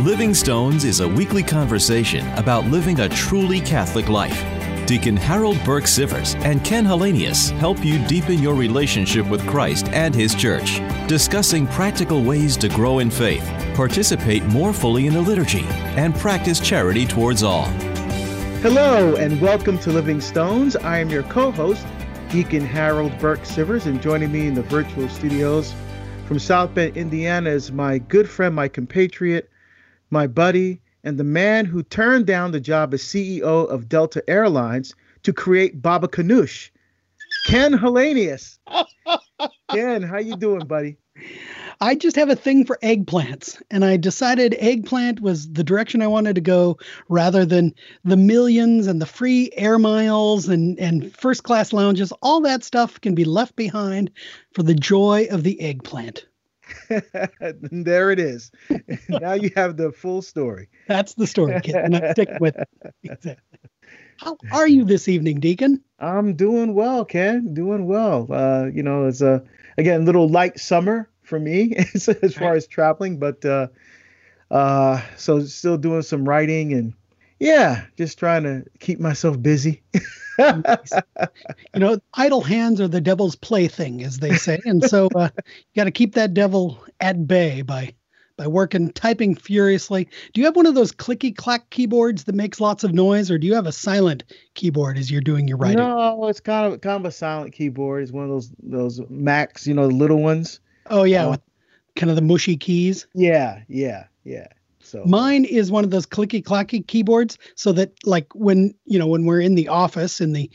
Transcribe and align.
Living 0.00 0.34
Stones 0.34 0.84
is 0.84 1.00
a 1.00 1.08
weekly 1.08 1.42
conversation 1.42 2.28
about 2.34 2.66
living 2.66 3.00
a 3.00 3.08
truly 3.08 3.60
Catholic 3.60 4.10
life. 4.10 4.44
Deacon 4.86 5.16
Harold 5.16 5.58
Burke 5.64 5.84
Sivers 5.84 6.38
and 6.44 6.62
Ken 6.62 6.84
Hallenius 6.84 7.50
help 7.52 7.82
you 7.82 7.98
deepen 8.06 8.40
your 8.40 8.54
relationship 8.54 9.26
with 9.26 9.44
Christ 9.46 9.88
and 9.88 10.14
His 10.14 10.34
church, 10.34 10.82
discussing 11.08 11.66
practical 11.68 12.22
ways 12.22 12.58
to 12.58 12.68
grow 12.68 12.98
in 12.98 13.10
faith, 13.10 13.42
participate 13.74 14.44
more 14.44 14.74
fully 14.74 15.06
in 15.06 15.14
the 15.14 15.20
liturgy, 15.22 15.64
and 15.96 16.14
practice 16.16 16.60
charity 16.60 17.06
towards 17.06 17.42
all. 17.42 17.64
Hello, 18.60 19.16
and 19.16 19.40
welcome 19.40 19.78
to 19.78 19.90
Living 19.90 20.20
Stones. 20.20 20.76
I 20.76 20.98
am 20.98 21.08
your 21.08 21.22
co 21.22 21.50
host, 21.50 21.86
Deacon 22.28 22.66
Harold 22.66 23.18
Burke 23.18 23.44
Sivers, 23.44 23.86
and 23.86 24.02
joining 24.02 24.30
me 24.30 24.46
in 24.46 24.54
the 24.54 24.62
virtual 24.62 25.08
studios 25.08 25.74
from 26.26 26.38
South 26.38 26.74
Bend, 26.74 26.98
Indiana, 26.98 27.48
is 27.48 27.72
my 27.72 27.96
good 27.96 28.28
friend, 28.28 28.54
my 28.54 28.68
compatriot, 28.68 29.48
my 30.10 30.26
buddy, 30.26 30.80
and 31.04 31.18
the 31.18 31.24
man 31.24 31.64
who 31.64 31.82
turned 31.82 32.26
down 32.26 32.52
the 32.52 32.60
job 32.60 32.92
as 32.94 33.02
CEO 33.02 33.68
of 33.68 33.88
Delta 33.88 34.22
Airlines 34.28 34.94
to 35.22 35.32
create 35.32 35.82
Baba 35.82 36.08
Ganoush, 36.08 36.70
Ken 37.46 37.72
Hallenius. 37.72 38.58
Ken, 39.70 40.02
how 40.02 40.18
you 40.18 40.36
doing, 40.36 40.66
buddy? 40.66 40.96
I 41.80 41.94
just 41.94 42.16
have 42.16 42.30
a 42.30 42.36
thing 42.36 42.64
for 42.64 42.78
eggplants, 42.82 43.60
and 43.70 43.84
I 43.84 43.98
decided 43.98 44.56
eggplant 44.58 45.20
was 45.20 45.52
the 45.52 45.64
direction 45.64 46.00
I 46.00 46.06
wanted 46.06 46.34
to 46.36 46.40
go 46.40 46.78
rather 47.08 47.44
than 47.44 47.74
the 48.04 48.16
millions 48.16 48.86
and 48.86 49.00
the 49.00 49.06
free 49.06 49.50
air 49.56 49.78
miles 49.78 50.48
and, 50.48 50.78
and 50.78 51.14
first 51.14 51.42
class 51.42 51.72
lounges. 51.72 52.12
All 52.22 52.40
that 52.42 52.64
stuff 52.64 53.00
can 53.00 53.14
be 53.14 53.24
left 53.24 53.56
behind 53.56 54.10
for 54.54 54.62
the 54.62 54.74
joy 54.74 55.26
of 55.30 55.42
the 55.42 55.60
eggplant. 55.60 56.26
there 57.70 58.10
it 58.10 58.18
is. 58.18 58.50
now 59.08 59.34
you 59.34 59.50
have 59.56 59.76
the 59.76 59.92
full 59.92 60.22
story. 60.22 60.68
That's 60.88 61.14
the 61.14 61.26
story, 61.26 61.60
kid, 61.60 61.76
and 61.76 61.96
I 61.96 62.12
stick 62.12 62.28
with 62.40 62.56
it. 63.02 63.38
How 64.18 64.38
are 64.50 64.66
you 64.66 64.84
this 64.84 65.08
evening, 65.08 65.40
Deacon? 65.40 65.82
I'm 65.98 66.34
doing 66.34 66.74
well, 66.74 67.04
Ken. 67.04 67.52
Doing 67.54 67.86
well. 67.86 68.26
Uh, 68.30 68.66
you 68.72 68.82
know, 68.82 69.06
it's 69.06 69.20
a 69.20 69.44
again 69.76 70.04
little 70.04 70.28
light 70.28 70.58
summer 70.58 71.08
for 71.22 71.38
me 71.38 71.74
as, 71.94 72.08
as 72.08 72.34
far 72.34 72.54
as 72.54 72.66
traveling, 72.66 73.18
but 73.18 73.44
uh, 73.44 73.68
uh, 74.50 75.02
so 75.16 75.40
still 75.44 75.76
doing 75.76 76.02
some 76.02 76.26
writing 76.26 76.72
and 76.72 76.94
yeah, 77.38 77.84
just 77.96 78.18
trying 78.18 78.44
to 78.44 78.64
keep 78.80 78.98
myself 78.98 79.40
busy. 79.40 79.82
you 80.38 80.62
know, 81.74 81.98
idle 82.14 82.42
hands 82.42 82.80
are 82.80 82.88
the 82.88 83.00
devil's 83.00 83.36
plaything, 83.36 84.02
as 84.02 84.18
they 84.18 84.36
say, 84.36 84.58
and 84.64 84.82
so 84.84 85.08
uh, 85.14 85.28
you 85.36 85.74
got 85.74 85.84
to 85.84 85.90
keep 85.90 86.14
that 86.14 86.34
devil 86.34 86.82
at 87.00 87.26
bay 87.26 87.62
by 87.62 87.94
by 88.36 88.46
working, 88.46 88.92
typing 88.92 89.34
furiously. 89.34 90.04
Do 90.34 90.40
you 90.40 90.44
have 90.44 90.56
one 90.56 90.66
of 90.66 90.74
those 90.74 90.92
clicky 90.92 91.34
clack 91.34 91.70
keyboards 91.70 92.24
that 92.24 92.34
makes 92.34 92.60
lots 92.60 92.84
of 92.84 92.92
noise, 92.92 93.30
or 93.30 93.38
do 93.38 93.46
you 93.46 93.54
have 93.54 93.66
a 93.66 93.72
silent 93.72 94.24
keyboard 94.54 94.98
as 94.98 95.10
you're 95.10 95.22
doing 95.22 95.48
your 95.48 95.56
writing? 95.56 95.78
No, 95.78 96.26
it's 96.28 96.40
kind 96.40 96.72
of 96.72 96.80
kind 96.80 97.00
of 97.00 97.06
a 97.06 97.12
silent 97.12 97.52
keyboard. 97.52 98.02
It's 98.02 98.12
one 98.12 98.24
of 98.24 98.30
those 98.30 98.50
those 98.62 99.00
Macs, 99.08 99.66
you 99.66 99.74
know, 99.74 99.88
the 99.88 99.94
little 99.94 100.22
ones. 100.22 100.60
Oh 100.88 101.04
yeah, 101.04 101.30
with 101.30 101.40
kind 101.96 102.10
of 102.10 102.16
the 102.16 102.22
mushy 102.22 102.56
keys. 102.56 103.06
Yeah, 103.14 103.62
yeah, 103.68 104.04
yeah. 104.24 104.48
So 104.86 105.02
mine 105.04 105.44
is 105.44 105.70
one 105.70 105.84
of 105.84 105.90
those 105.90 106.06
clicky 106.06 106.42
clacky 106.42 106.86
keyboards, 106.86 107.38
so 107.56 107.72
that 107.72 107.92
like 108.04 108.32
when 108.34 108.74
you 108.84 108.98
know 108.98 109.06
when 109.06 109.24
we're 109.24 109.40
in 109.40 109.54
the 109.54 109.68
office 109.68 110.20
in 110.20 110.32
the 110.32 110.50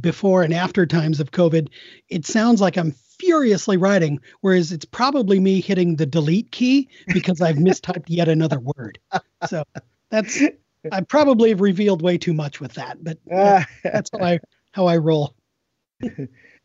before 0.00 0.42
and 0.42 0.54
after 0.54 0.86
times 0.86 1.20
of 1.20 1.32
COVID, 1.32 1.68
it 2.08 2.24
sounds 2.24 2.60
like 2.60 2.76
I'm 2.76 2.92
furiously 3.18 3.76
writing, 3.76 4.20
whereas 4.40 4.72
it's 4.72 4.84
probably 4.84 5.40
me 5.40 5.60
hitting 5.60 5.96
the 5.96 6.06
delete 6.06 6.50
key 6.52 6.88
because 7.08 7.40
I've 7.40 7.56
mistyped 7.56 8.06
yet 8.08 8.28
another 8.28 8.60
word. 8.60 8.98
So 9.48 9.64
that's 10.10 10.40
I 10.90 11.00
probably 11.02 11.50
have 11.50 11.60
revealed 11.60 12.02
way 12.02 12.18
too 12.18 12.34
much 12.34 12.60
with 12.60 12.74
that, 12.74 13.02
but 13.02 13.18
that's 13.82 14.10
how 14.12 14.24
I 14.24 14.40
how 14.72 14.86
I 14.86 14.96
roll. 14.96 15.34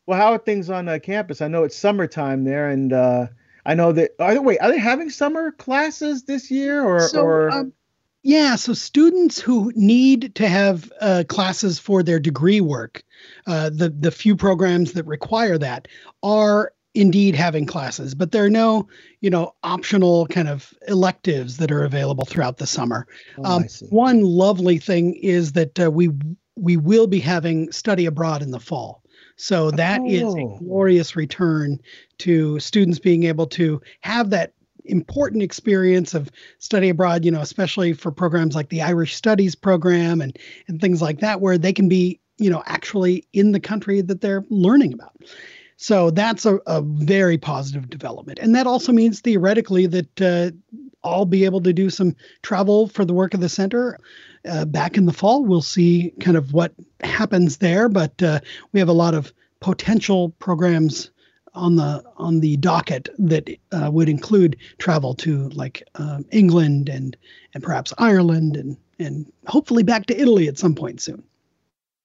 well, 0.05 0.19
how 0.19 0.33
are 0.33 0.37
things 0.39 0.69
on 0.69 0.87
uh, 0.87 0.99
campus? 1.01 1.41
I 1.41 1.47
know 1.47 1.63
it's 1.63 1.75
summertime 1.75 2.43
there, 2.43 2.69
and 2.69 2.93
uh, 2.93 3.27
I 3.67 3.75
know 3.75 3.91
that. 3.91 4.11
Are 4.19 4.33
they, 4.33 4.39
wait, 4.39 4.59
are 4.59 4.71
they 4.71 4.79
having 4.79 5.09
summer 5.09 5.51
classes 5.51 6.23
this 6.23 6.49
year, 6.49 6.83
or? 6.83 7.07
So, 7.07 7.21
or... 7.21 7.51
Um, 7.51 7.73
yeah, 8.23 8.55
so 8.55 8.73
students 8.73 9.39
who 9.39 9.71
need 9.75 10.33
to 10.35 10.47
have 10.47 10.91
uh, 10.99 11.23
classes 11.27 11.77
for 11.77 12.01
their 12.01 12.19
degree 12.19 12.61
work, 12.61 13.03
uh, 13.45 13.69
the 13.69 13.89
the 13.89 14.11
few 14.11 14.35
programs 14.35 14.93
that 14.93 15.05
require 15.05 15.57
that 15.57 15.87
are 16.23 16.73
indeed 16.95 17.35
having 17.35 17.65
classes, 17.65 18.15
but 18.15 18.31
there 18.31 18.43
are 18.43 18.49
no, 18.49 18.87
you 19.21 19.29
know, 19.29 19.53
optional 19.61 20.25
kind 20.27 20.49
of 20.49 20.73
electives 20.87 21.57
that 21.57 21.71
are 21.71 21.83
available 21.83 22.25
throughout 22.25 22.57
the 22.57 22.65
summer. 22.65 23.05
Oh, 23.37 23.57
um, 23.57 23.65
one 23.89 24.21
lovely 24.23 24.79
thing 24.79 25.13
is 25.15 25.51
that 25.51 25.79
uh, 25.79 25.91
we 25.91 26.09
we 26.55 26.75
will 26.75 27.07
be 27.07 27.19
having 27.19 27.71
study 27.71 28.07
abroad 28.07 28.41
in 28.41 28.51
the 28.51 28.59
fall. 28.59 29.03
So 29.37 29.71
that 29.71 30.01
oh. 30.01 30.07
is 30.07 30.35
a 30.35 30.39
oh. 30.39 30.57
glorious 30.59 31.15
return 31.15 31.79
to 32.19 32.59
students 32.59 32.99
being 32.99 33.23
able 33.23 33.47
to 33.47 33.81
have 34.01 34.31
that 34.31 34.53
important 34.85 35.43
experience 35.43 36.13
of 36.13 36.31
study 36.59 36.89
abroad, 36.89 37.25
you 37.25 37.31
know, 37.31 37.41
especially 37.41 37.93
for 37.93 38.11
programs 38.11 38.55
like 38.55 38.69
the 38.69 38.81
Irish 38.81 39.15
Studies 39.15 39.55
program 39.55 40.21
and 40.21 40.37
and 40.67 40.81
things 40.81 41.01
like 41.01 41.19
that, 41.19 41.41
where 41.41 41.57
they 41.57 41.73
can 41.73 41.87
be, 41.87 42.19
you 42.37 42.49
know, 42.49 42.63
actually 42.65 43.27
in 43.33 43.51
the 43.51 43.59
country 43.59 44.01
that 44.01 44.21
they're 44.21 44.45
learning 44.49 44.93
about. 44.93 45.15
So 45.77 46.09
that's 46.09 46.45
a, 46.45 46.55
a 46.65 46.81
very 46.81 47.37
positive 47.37 47.89
development. 47.89 48.39
And 48.39 48.55
that 48.55 48.65
also 48.65 48.91
means 48.91 49.21
theoretically 49.21 49.85
that 49.85 50.21
uh, 50.21 50.51
I'll 51.03 51.25
be 51.25 51.45
able 51.45 51.61
to 51.61 51.73
do 51.73 51.89
some 51.89 52.15
travel 52.41 52.87
for 52.87 53.05
the 53.05 53.13
work 53.13 53.33
of 53.33 53.39
the 53.39 53.49
center 53.49 53.99
uh, 54.47 54.65
back 54.65 54.97
in 54.97 55.05
the 55.05 55.13
fall. 55.13 55.43
We'll 55.43 55.61
see 55.61 56.13
kind 56.19 56.37
of 56.37 56.53
what 56.53 56.73
happens 57.01 57.57
there, 57.57 57.89
but 57.89 58.21
uh, 58.21 58.39
we 58.71 58.79
have 58.79 58.89
a 58.89 58.93
lot 58.93 59.13
of 59.13 59.31
potential 59.59 60.29
programs 60.39 61.11
on 61.57 61.75
the 61.75 62.03
on 62.17 62.39
the 62.39 62.55
docket 62.57 63.09
that 63.17 63.49
uh, 63.71 63.89
would 63.91 64.07
include 64.07 64.55
travel 64.77 65.13
to 65.15 65.49
like 65.49 65.83
um, 65.95 66.23
England 66.31 66.87
and 66.87 67.17
and 67.53 67.63
perhaps 67.63 67.93
Ireland 67.97 68.55
and 68.55 68.77
and 68.99 69.31
hopefully 69.47 69.83
back 69.83 70.05
to 70.07 70.19
Italy 70.19 70.47
at 70.47 70.57
some 70.57 70.75
point 70.75 71.01
soon. 71.01 71.23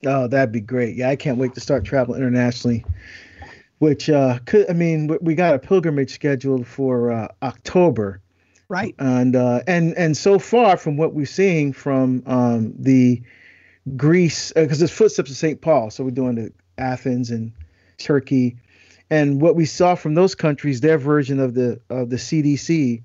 Oh, 0.05 0.27
that'd 0.27 0.53
be 0.53 0.61
great. 0.61 0.97
Yeah, 0.97 1.11
I 1.11 1.17
can't 1.17 1.39
wait 1.39 1.55
to 1.55 1.61
start 1.61 1.85
traveling 1.85 2.21
internationally. 2.21 2.85
Which 3.79 4.09
uh, 4.09 4.39
could 4.47 4.71
I 4.71 4.73
mean 4.73 5.19
we 5.21 5.35
got 5.35 5.55
a 5.55 5.59
pilgrimage 5.59 6.15
scheduled 6.15 6.67
for 6.67 7.13
uh, 7.13 7.29
October, 7.43 8.22
right? 8.73 8.95
And 8.99 9.37
uh, 9.37 9.61
and 9.67 9.95
and 9.97 10.17
so 10.17 10.39
far 10.39 10.77
from 10.77 10.97
what 10.97 11.15
we're 11.15 11.27
seeing 11.27 11.73
from 11.73 12.23
um, 12.27 12.75
the 12.79 13.23
Greece 13.97 14.53
because 14.55 14.83
uh, 14.83 14.87
it's 14.87 14.93
footsteps 14.93 15.31
of 15.31 15.37
St. 15.37 15.61
Paul, 15.61 15.91
so 15.91 16.05
we're 16.05 16.11
doing 16.11 16.35
the 16.37 16.53
Athens 16.79 17.31
and 17.31 17.53
Turkey 17.99 18.57
and 19.13 19.43
what 19.43 19.57
we 19.57 19.67
saw 19.67 19.95
from 19.95 20.15
those 20.15 20.35
countries, 20.35 20.81
their 20.81 20.97
version 20.97 21.39
of 21.39 21.53
the 21.53 21.79
of 21.91 22.09
the 22.09 22.17
CDC, 22.17 23.03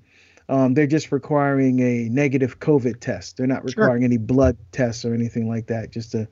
um, 0.48 0.72
they're 0.72 0.86
just 0.86 1.12
requiring 1.12 1.80
a 1.80 2.08
negative 2.08 2.60
COVID 2.60 3.00
test. 3.00 3.36
They're 3.36 3.46
not 3.46 3.62
requiring 3.62 4.00
sure. 4.00 4.06
any 4.06 4.16
blood 4.16 4.56
tests 4.72 5.04
or 5.04 5.12
anything 5.12 5.50
like 5.50 5.66
that. 5.66 5.90
Just 5.90 6.14
a 6.14 6.26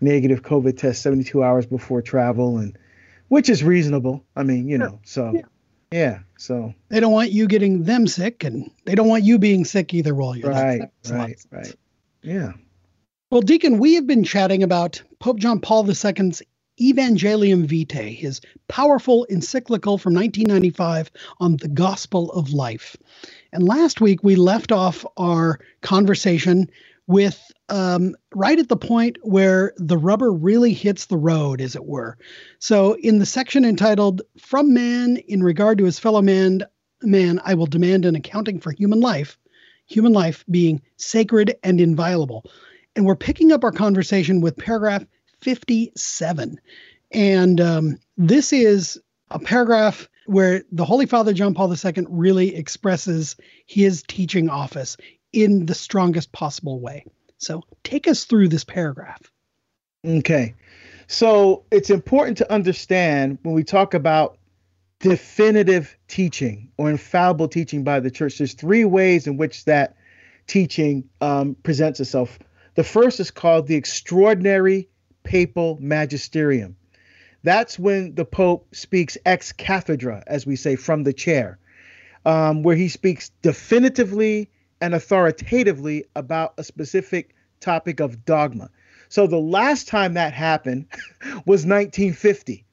negative 0.00 0.42
COVID 0.42 0.78
test 0.78 1.02
72 1.02 1.42
hours 1.42 1.66
before 1.66 2.02
travel, 2.02 2.58
and 2.58 2.78
which 3.26 3.48
is 3.48 3.64
reasonable. 3.64 4.24
I 4.36 4.44
mean, 4.44 4.68
you 4.68 4.78
know, 4.78 5.00
so 5.02 5.32
yeah. 5.34 5.42
Yeah. 5.90 6.20
so 6.38 6.74
they 6.88 7.00
don't 7.00 7.12
want 7.12 7.32
you 7.32 7.46
getting 7.46 7.84
them 7.84 8.06
sick, 8.06 8.44
and 8.44 8.70
they 8.84 8.94
don't 8.94 9.08
want 9.08 9.24
you 9.24 9.38
being 9.38 9.64
sick 9.64 9.92
either 9.94 10.14
while 10.14 10.36
you're 10.36 10.50
right, 10.50 10.82
right, 11.08 11.38
right. 11.50 11.74
Yeah. 12.22 12.52
Well, 13.30 13.42
Deacon, 13.42 13.78
we 13.78 13.94
have 13.94 14.06
been 14.06 14.24
chatting 14.24 14.62
about 14.62 15.02
Pope 15.20 15.38
John 15.38 15.60
Paul 15.60 15.88
II's 15.88 16.42
Evangelium 16.80 17.66
Vitae, 17.66 18.14
his 18.14 18.40
powerful 18.66 19.26
encyclical 19.30 19.98
from 19.98 20.14
1995 20.14 21.10
on 21.38 21.56
the 21.58 21.68
gospel 21.68 22.32
of 22.32 22.52
life. 22.52 22.96
And 23.52 23.64
last 23.64 24.00
week 24.00 24.24
we 24.24 24.34
left 24.34 24.72
off 24.72 25.04
our 25.16 25.60
conversation 25.82 26.70
with 27.10 27.50
um, 27.68 28.14
right 28.34 28.58
at 28.58 28.68
the 28.68 28.76
point 28.76 29.18
where 29.22 29.72
the 29.76 29.98
rubber 29.98 30.32
really 30.32 30.72
hits 30.72 31.06
the 31.06 31.16
road, 31.16 31.60
as 31.60 31.74
it 31.74 31.84
were. 31.84 32.16
So, 32.60 32.94
in 32.94 33.18
the 33.18 33.26
section 33.26 33.64
entitled 33.64 34.22
From 34.38 34.72
Man 34.72 35.16
in 35.16 35.42
Regard 35.42 35.78
to 35.78 35.84
His 35.84 35.98
Fellow 35.98 36.22
Man, 36.22 36.62
man 37.02 37.40
I 37.44 37.54
will 37.54 37.66
demand 37.66 38.04
an 38.04 38.14
accounting 38.14 38.60
for 38.60 38.70
human 38.70 39.00
life, 39.00 39.36
human 39.86 40.12
life 40.12 40.44
being 40.50 40.80
sacred 40.98 41.56
and 41.64 41.80
inviolable. 41.80 42.48
And 42.94 43.04
we're 43.04 43.16
picking 43.16 43.50
up 43.50 43.64
our 43.64 43.72
conversation 43.72 44.40
with 44.40 44.56
paragraph 44.56 45.04
57. 45.40 46.60
And 47.10 47.60
um, 47.60 47.98
this 48.18 48.52
is 48.52 49.00
a 49.32 49.40
paragraph 49.40 50.08
where 50.26 50.62
the 50.70 50.84
Holy 50.84 51.06
Father 51.06 51.32
John 51.32 51.54
Paul 51.54 51.74
II 51.74 52.06
really 52.08 52.54
expresses 52.54 53.34
his 53.66 54.04
teaching 54.06 54.48
office 54.48 54.96
in 55.32 55.66
the 55.66 55.74
strongest 55.74 56.32
possible 56.32 56.80
way. 56.80 57.04
So 57.38 57.62
take 57.84 58.08
us 58.08 58.24
through 58.24 58.48
this 58.48 58.64
paragraph. 58.64 59.20
Okay. 60.06 60.54
So 61.06 61.64
it's 61.70 61.90
important 61.90 62.38
to 62.38 62.52
understand 62.52 63.38
when 63.42 63.54
we 63.54 63.64
talk 63.64 63.94
about 63.94 64.38
definitive 65.00 65.96
teaching 66.08 66.70
or 66.76 66.90
infallible 66.90 67.48
teaching 67.48 67.82
by 67.82 68.00
the 68.00 68.10
church, 68.10 68.38
there's 68.38 68.54
three 68.54 68.84
ways 68.84 69.26
in 69.26 69.36
which 69.36 69.64
that 69.64 69.96
teaching 70.46 71.08
um, 71.20 71.56
presents 71.62 72.00
itself. 72.00 72.38
The 72.74 72.84
first 72.84 73.18
is 73.18 73.30
called 73.30 73.66
the 73.66 73.76
Extraordinary 73.76 74.88
Papal 75.22 75.78
Magisterium. 75.80 76.76
That's 77.42 77.78
when 77.78 78.14
the 78.14 78.24
Pope 78.24 78.74
speaks 78.74 79.16
ex 79.24 79.52
cathedra, 79.52 80.22
as 80.26 80.46
we 80.46 80.56
say, 80.56 80.76
from 80.76 81.04
the 81.04 81.12
chair, 81.12 81.58
um, 82.26 82.62
where 82.62 82.76
he 82.76 82.88
speaks 82.88 83.30
definitively 83.42 84.50
and 84.80 84.94
authoritatively 84.94 86.04
about 86.16 86.54
a 86.58 86.64
specific 86.64 87.34
topic 87.60 88.00
of 88.00 88.24
dogma. 88.24 88.70
So 89.08 89.26
the 89.26 89.36
last 89.36 89.88
time 89.88 90.14
that 90.14 90.32
happened 90.32 90.86
was 91.46 91.66
1950, 91.66 92.64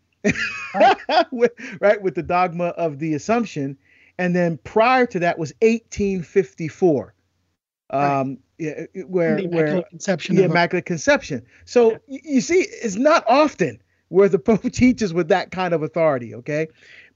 right. 0.74 0.98
with, 1.32 1.52
right, 1.82 2.02
with 2.02 2.16
the 2.16 2.24
dogma 2.24 2.68
of 2.68 3.00
the 3.00 3.14
Assumption. 3.16 3.78
And 4.18 4.36
then 4.36 4.58
prior 4.64 5.06
to 5.08 5.20
that 5.20 5.38
was 5.38 5.54
1854. 5.62 7.14
Um, 7.90 8.40
yeah, 8.58 8.86
where 9.06 9.38
the 9.38 9.48
where 9.48 9.84
conception 9.84 10.36
the 10.36 10.44
immaculate 10.44 10.86
conception. 10.86 11.46
So 11.66 12.00
yeah. 12.08 12.20
you 12.24 12.42
see, 12.42 12.60
it's 12.60 12.96
not 12.96 13.24
often 13.28 13.82
where 14.10 14.30
the 14.30 14.40
Pope 14.40 14.72
teaches 14.72 15.14
with 15.14 15.28
that 15.30 15.52
kind 15.52 15.74
of 15.74 15.84
authority. 15.84 16.36
Okay, 16.36 16.68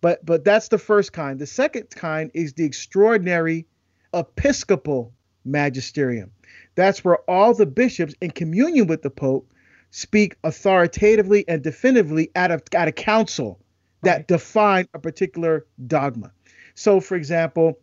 but 0.01 0.23
but 0.25 0.43
that's 0.43 0.67
the 0.67 0.77
first 0.77 1.13
kind. 1.13 1.39
The 1.39 1.47
second 1.47 1.89
kind 1.89 2.29
is 2.33 2.53
the 2.53 2.63
extraordinary 2.63 3.65
episcopal 4.13 5.13
magisterium. 5.45 6.31
That's 6.75 7.03
where 7.03 7.17
all 7.29 7.53
the 7.53 7.65
bishops 7.65 8.13
in 8.21 8.31
communion 8.31 8.87
with 8.87 9.01
the 9.01 9.09
Pope 9.09 9.51
speak 9.91 10.37
authoritatively 10.43 11.45
and 11.47 11.61
definitively 11.61 12.31
at 12.35 12.51
a 12.51 12.61
at 12.73 12.87
a 12.87 12.91
council 12.91 13.59
that 14.03 14.17
right. 14.17 14.27
define 14.27 14.87
a 14.93 14.99
particular 14.99 15.65
dogma. 15.87 16.31
So, 16.75 16.99
for 16.99 17.15
example, 17.15 17.79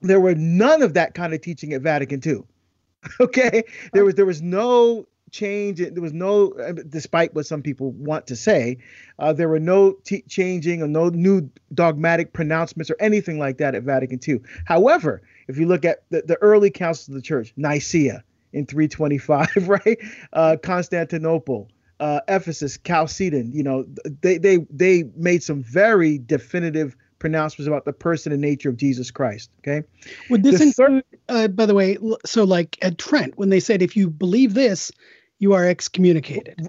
there 0.00 0.20
were 0.20 0.34
none 0.34 0.82
of 0.82 0.94
that 0.94 1.14
kind 1.14 1.34
of 1.34 1.40
teaching 1.40 1.72
at 1.72 1.82
Vatican 1.82 2.20
II. 2.24 2.42
okay, 3.20 3.64
there 3.92 4.04
was 4.04 4.14
there 4.14 4.26
was 4.26 4.42
no 4.42 5.06
change. 5.30 5.78
There 5.78 6.02
was 6.02 6.12
no, 6.12 6.52
despite 6.88 7.34
what 7.34 7.46
some 7.46 7.62
people 7.62 7.92
want 7.92 8.26
to 8.28 8.36
say, 8.36 8.78
uh, 9.18 9.32
there 9.32 9.48
were 9.48 9.60
no 9.60 9.92
t- 10.04 10.24
changing 10.28 10.82
or 10.82 10.88
no 10.88 11.08
new 11.08 11.50
dogmatic 11.74 12.32
pronouncements 12.32 12.90
or 12.90 12.96
anything 13.00 13.38
like 13.38 13.58
that 13.58 13.74
at 13.74 13.82
Vatican 13.82 14.20
II. 14.26 14.40
However, 14.64 15.22
if 15.48 15.58
you 15.58 15.66
look 15.66 15.84
at 15.84 16.02
the, 16.10 16.22
the 16.22 16.36
early 16.42 16.70
councils 16.70 17.08
of 17.08 17.14
the 17.14 17.22
church, 17.22 17.52
Nicaea 17.56 18.24
in 18.52 18.66
325, 18.66 19.48
right? 19.68 19.98
Uh, 20.32 20.56
Constantinople, 20.62 21.68
uh, 21.98 22.20
Ephesus, 22.28 22.78
Chalcedon, 22.84 23.52
you 23.52 23.62
know, 23.62 23.86
they, 24.22 24.38
they, 24.38 24.58
they 24.70 25.04
made 25.16 25.42
some 25.42 25.62
very 25.62 26.18
definitive 26.18 26.96
pronouncements 27.20 27.68
about 27.68 27.84
the 27.84 27.92
person 27.92 28.32
and 28.32 28.40
nature 28.40 28.70
of 28.70 28.76
Jesus 28.76 29.10
Christ. 29.10 29.50
Okay. 29.60 29.86
Would 30.30 30.42
this 30.42 30.58
the 30.58 30.64
include, 30.64 31.04
uh, 31.28 31.48
by 31.48 31.66
the 31.66 31.74
way, 31.74 31.98
so 32.24 32.42
like 32.44 32.78
at 32.82 32.98
Trent, 32.98 33.36
when 33.36 33.50
they 33.50 33.60
said, 33.60 33.82
if 33.82 33.96
you 33.96 34.10
believe 34.10 34.54
this, 34.54 34.90
you 35.40 35.54
are 35.54 35.66
excommunicated. 35.66 36.68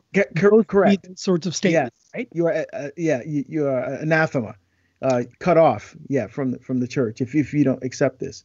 correct. 0.64 1.20
Sorts 1.20 1.46
of 1.46 1.56
statements, 1.56 1.96
yes. 2.04 2.12
right? 2.16 2.28
You 2.34 2.48
are, 2.48 2.54
uh, 2.54 2.66
uh, 2.74 2.88
yeah, 2.98 3.22
you, 3.24 3.46
you 3.48 3.68
are 3.68 3.84
anathema, 3.84 4.56
uh, 5.02 5.24
cut 5.40 5.58
off, 5.58 5.96
yeah, 6.08 6.28
from 6.28 6.52
the, 6.52 6.60
from 6.60 6.80
the 6.80 6.88
church 6.88 7.22
if 7.22 7.36
if 7.36 7.54
you 7.54 7.64
don't 7.64 7.84
accept 7.84 8.20
this. 8.20 8.44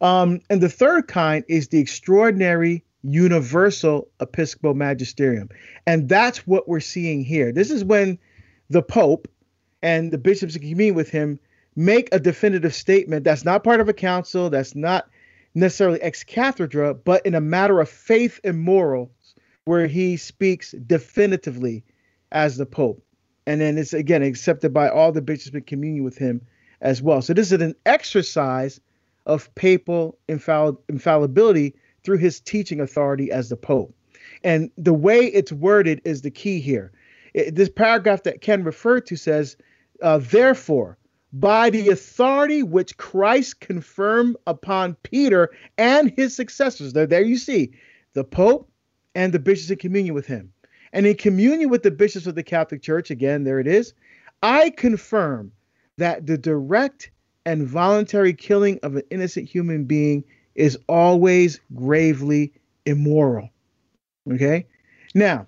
Um, 0.00 0.40
and 0.50 0.60
the 0.60 0.68
third 0.68 1.08
kind 1.08 1.44
is 1.48 1.68
the 1.68 1.78
extraordinary 1.78 2.84
universal 3.02 4.08
episcopal 4.18 4.74
magisterium, 4.74 5.48
and 5.86 6.08
that's 6.08 6.46
what 6.46 6.68
we're 6.68 6.80
seeing 6.80 7.24
here. 7.24 7.52
This 7.52 7.70
is 7.70 7.84
when 7.84 8.18
the 8.70 8.82
Pope 8.82 9.28
and 9.82 10.12
the 10.12 10.18
bishops 10.18 10.56
in 10.56 10.62
communion 10.62 10.96
with 10.96 11.10
him 11.10 11.38
make 11.76 12.08
a 12.12 12.18
definitive 12.18 12.74
statement 12.74 13.24
that's 13.24 13.44
not 13.44 13.62
part 13.62 13.80
of 13.80 13.88
a 13.88 13.94
council, 13.94 14.50
that's 14.50 14.74
not 14.74 15.08
necessarily 15.54 16.02
ex 16.02 16.24
cathedra, 16.24 16.92
but 16.92 17.24
in 17.24 17.36
a 17.36 17.40
matter 17.40 17.80
of 17.80 17.88
faith 17.88 18.40
and 18.42 18.58
moral 18.58 19.12
where 19.64 19.86
he 19.86 20.16
speaks 20.16 20.72
definitively 20.72 21.84
as 22.32 22.56
the 22.56 22.66
Pope. 22.66 23.04
And 23.46 23.60
then 23.60 23.78
it's 23.78 23.92
again 23.92 24.22
accepted 24.22 24.72
by 24.72 24.88
all 24.88 25.12
the 25.12 25.22
bishops 25.22 25.54
in 25.54 25.62
communion 25.62 26.04
with 26.04 26.18
him 26.18 26.40
as 26.80 27.02
well. 27.02 27.22
So 27.22 27.34
this 27.34 27.52
is 27.52 27.60
an 27.60 27.74
exercise 27.86 28.80
of 29.26 29.52
papal 29.54 30.18
infall- 30.28 30.78
infallibility 30.88 31.74
through 32.02 32.18
his 32.18 32.40
teaching 32.40 32.80
authority 32.80 33.30
as 33.30 33.48
the 33.48 33.56
Pope. 33.56 33.94
And 34.44 34.70
the 34.76 34.94
way 34.94 35.26
it's 35.26 35.52
worded 35.52 36.00
is 36.04 36.22
the 36.22 36.30
key 36.30 36.60
here. 36.60 36.92
It, 37.34 37.54
this 37.54 37.68
paragraph 37.68 38.22
that 38.24 38.40
Ken 38.40 38.64
referred 38.64 39.06
to 39.06 39.16
says, 39.16 39.56
uh, 40.02 40.18
therefore, 40.18 40.96
by 41.32 41.70
the 41.70 41.88
authority 41.88 42.62
which 42.62 42.96
Christ 42.96 43.60
confirmed 43.60 44.36
upon 44.46 44.96
Peter 45.02 45.50
and 45.78 46.10
his 46.16 46.34
successors. 46.34 46.92
There, 46.92 47.06
there 47.06 47.22
you 47.22 47.36
see 47.36 47.72
the 48.14 48.24
Pope 48.24 48.69
and 49.14 49.32
the 49.32 49.38
bishops 49.38 49.70
in 49.70 49.78
communion 49.78 50.14
with 50.14 50.26
him. 50.26 50.52
And 50.92 51.06
in 51.06 51.16
communion 51.16 51.70
with 51.70 51.82
the 51.82 51.90
bishops 51.90 52.26
of 52.26 52.34
the 52.34 52.42
Catholic 52.42 52.82
Church, 52.82 53.10
again, 53.10 53.44
there 53.44 53.60
it 53.60 53.66
is, 53.66 53.94
I 54.42 54.70
confirm 54.70 55.52
that 55.98 56.26
the 56.26 56.38
direct 56.38 57.10
and 57.46 57.66
voluntary 57.66 58.32
killing 58.32 58.78
of 58.82 58.96
an 58.96 59.02
innocent 59.10 59.48
human 59.48 59.84
being 59.84 60.24
is 60.54 60.78
always 60.88 61.60
gravely 61.74 62.52
immoral. 62.86 63.50
Okay? 64.30 64.66
Now, 65.14 65.46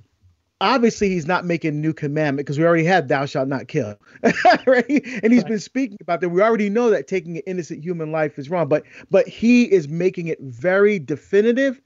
obviously 0.63 1.09
he's 1.09 1.27
not 1.27 1.45
making 1.45 1.69
a 1.71 1.77
new 1.77 1.93
commandment 1.93 2.47
because 2.47 2.59
we 2.59 2.65
already 2.65 2.85
had 2.85 3.09
thou 3.09 3.27
shalt 3.27 3.49
not 3.49 3.67
kill 3.67 3.97
right 4.67 4.87
and 4.89 5.33
he's 5.33 5.43
right. 5.43 5.51
been 5.51 5.59
speaking 5.59 5.99
about 6.01 6.21
that 6.21 6.29
we 6.29 6.41
already 6.41 6.71
know 6.71 6.89
that 6.89 7.09
taking 7.09 7.37
an 7.37 7.43
innocent 7.47 7.83
human 7.83 8.13
life 8.13 8.39
is 8.39 8.49
wrong 8.49 8.69
but 8.69 8.85
but 9.11 9.27
he 9.27 9.65
is 9.65 9.89
making 9.89 10.29
it 10.29 10.41
very 10.41 11.01
definitive 11.01 11.81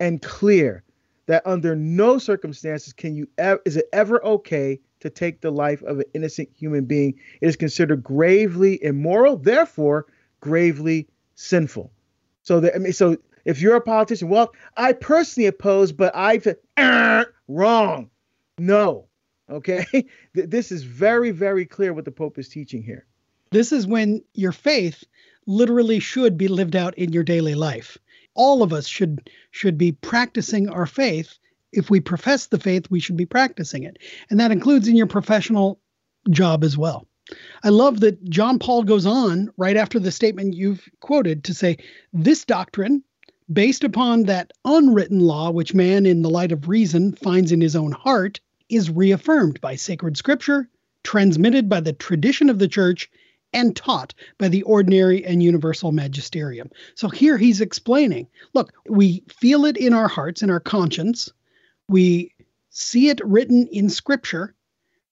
and 0.00 0.22
clear 0.22 0.82
that 1.26 1.46
under 1.46 1.76
no 1.76 2.18
circumstances 2.18 2.92
can 2.92 3.14
you 3.14 3.28
ever 3.38 3.60
is 3.64 3.76
it 3.76 3.88
ever 3.92 4.24
okay 4.24 4.80
to 5.00 5.10
take 5.10 5.40
the 5.40 5.50
life 5.50 5.82
of 5.82 5.98
an 5.98 6.04
innocent 6.14 6.48
human 6.54 6.84
being. 6.84 7.14
It 7.40 7.48
is 7.48 7.56
considered 7.56 8.02
gravely 8.02 8.82
immoral 8.82 9.36
therefore 9.36 10.06
gravely 10.40 11.08
sinful. 11.34 11.92
So 12.42 12.60
that 12.60 12.74
i 12.74 12.78
mean 12.78 12.92
so 12.92 13.16
if 13.44 13.60
you're 13.60 13.76
a 13.76 13.80
politician 13.80 14.28
well 14.28 14.52
i 14.76 14.92
personally 14.92 15.46
oppose 15.46 15.92
but 15.92 16.14
i've 16.14 16.46
uh, 16.76 17.24
wrong. 17.48 18.10
No 18.58 19.06
okay? 19.50 19.84
This 20.34 20.72
is 20.72 20.82
very 20.82 21.30
very 21.30 21.66
clear 21.66 21.92
what 21.92 22.04
the 22.04 22.10
pope 22.10 22.38
is 22.38 22.48
teaching 22.48 22.82
here. 22.82 23.06
This 23.50 23.70
is 23.70 23.86
when 23.86 24.22
your 24.34 24.52
faith 24.52 25.04
literally 25.46 25.98
should 25.98 26.38
be 26.38 26.48
lived 26.48 26.76
out 26.76 26.96
in 26.96 27.12
your 27.12 27.24
daily 27.24 27.54
life 27.54 27.98
all 28.34 28.62
of 28.62 28.72
us 28.72 28.86
should 28.86 29.30
should 29.50 29.78
be 29.78 29.92
practicing 29.92 30.68
our 30.68 30.86
faith. 30.86 31.38
If 31.72 31.90
we 31.90 32.00
profess 32.00 32.46
the 32.46 32.58
faith, 32.58 32.90
we 32.90 33.00
should 33.00 33.16
be 33.16 33.26
practicing 33.26 33.82
it. 33.82 33.98
And 34.30 34.38
that 34.40 34.52
includes 34.52 34.88
in 34.88 34.96
your 34.96 35.06
professional 35.06 35.80
job 36.30 36.64
as 36.64 36.76
well. 36.76 37.06
I 37.62 37.70
love 37.70 38.00
that 38.00 38.28
John 38.28 38.58
Paul 38.58 38.82
goes 38.82 39.06
on 39.06 39.50
right 39.56 39.76
after 39.76 39.98
the 39.98 40.10
statement 40.10 40.54
you've 40.54 40.88
quoted 41.00 41.44
to 41.44 41.54
say, 41.54 41.78
This 42.12 42.44
doctrine, 42.44 43.02
based 43.52 43.84
upon 43.84 44.24
that 44.24 44.52
unwritten 44.64 45.20
law 45.20 45.50
which 45.50 45.74
man 45.74 46.04
in 46.04 46.22
the 46.22 46.30
light 46.30 46.52
of 46.52 46.68
reason 46.68 47.14
finds 47.14 47.52
in 47.52 47.60
his 47.60 47.76
own 47.76 47.92
heart, 47.92 48.40
is 48.68 48.90
reaffirmed 48.90 49.60
by 49.60 49.76
sacred 49.76 50.16
scripture, 50.16 50.68
transmitted 51.04 51.68
by 51.68 51.80
the 51.80 51.92
tradition 51.92 52.50
of 52.50 52.58
the 52.58 52.68
church, 52.68 53.10
and 53.52 53.76
taught 53.76 54.14
by 54.38 54.48
the 54.48 54.62
ordinary 54.62 55.24
and 55.24 55.42
universal 55.42 55.92
magisterium. 55.92 56.70
So 56.94 57.08
here 57.08 57.36
he's 57.36 57.60
explaining 57.60 58.28
look, 58.54 58.72
we 58.88 59.24
feel 59.28 59.64
it 59.64 59.76
in 59.76 59.92
our 59.92 60.08
hearts, 60.08 60.42
in 60.42 60.50
our 60.50 60.60
conscience. 60.60 61.30
We 61.88 62.32
see 62.70 63.08
it 63.08 63.20
written 63.24 63.66
in 63.68 63.88
scripture. 63.88 64.54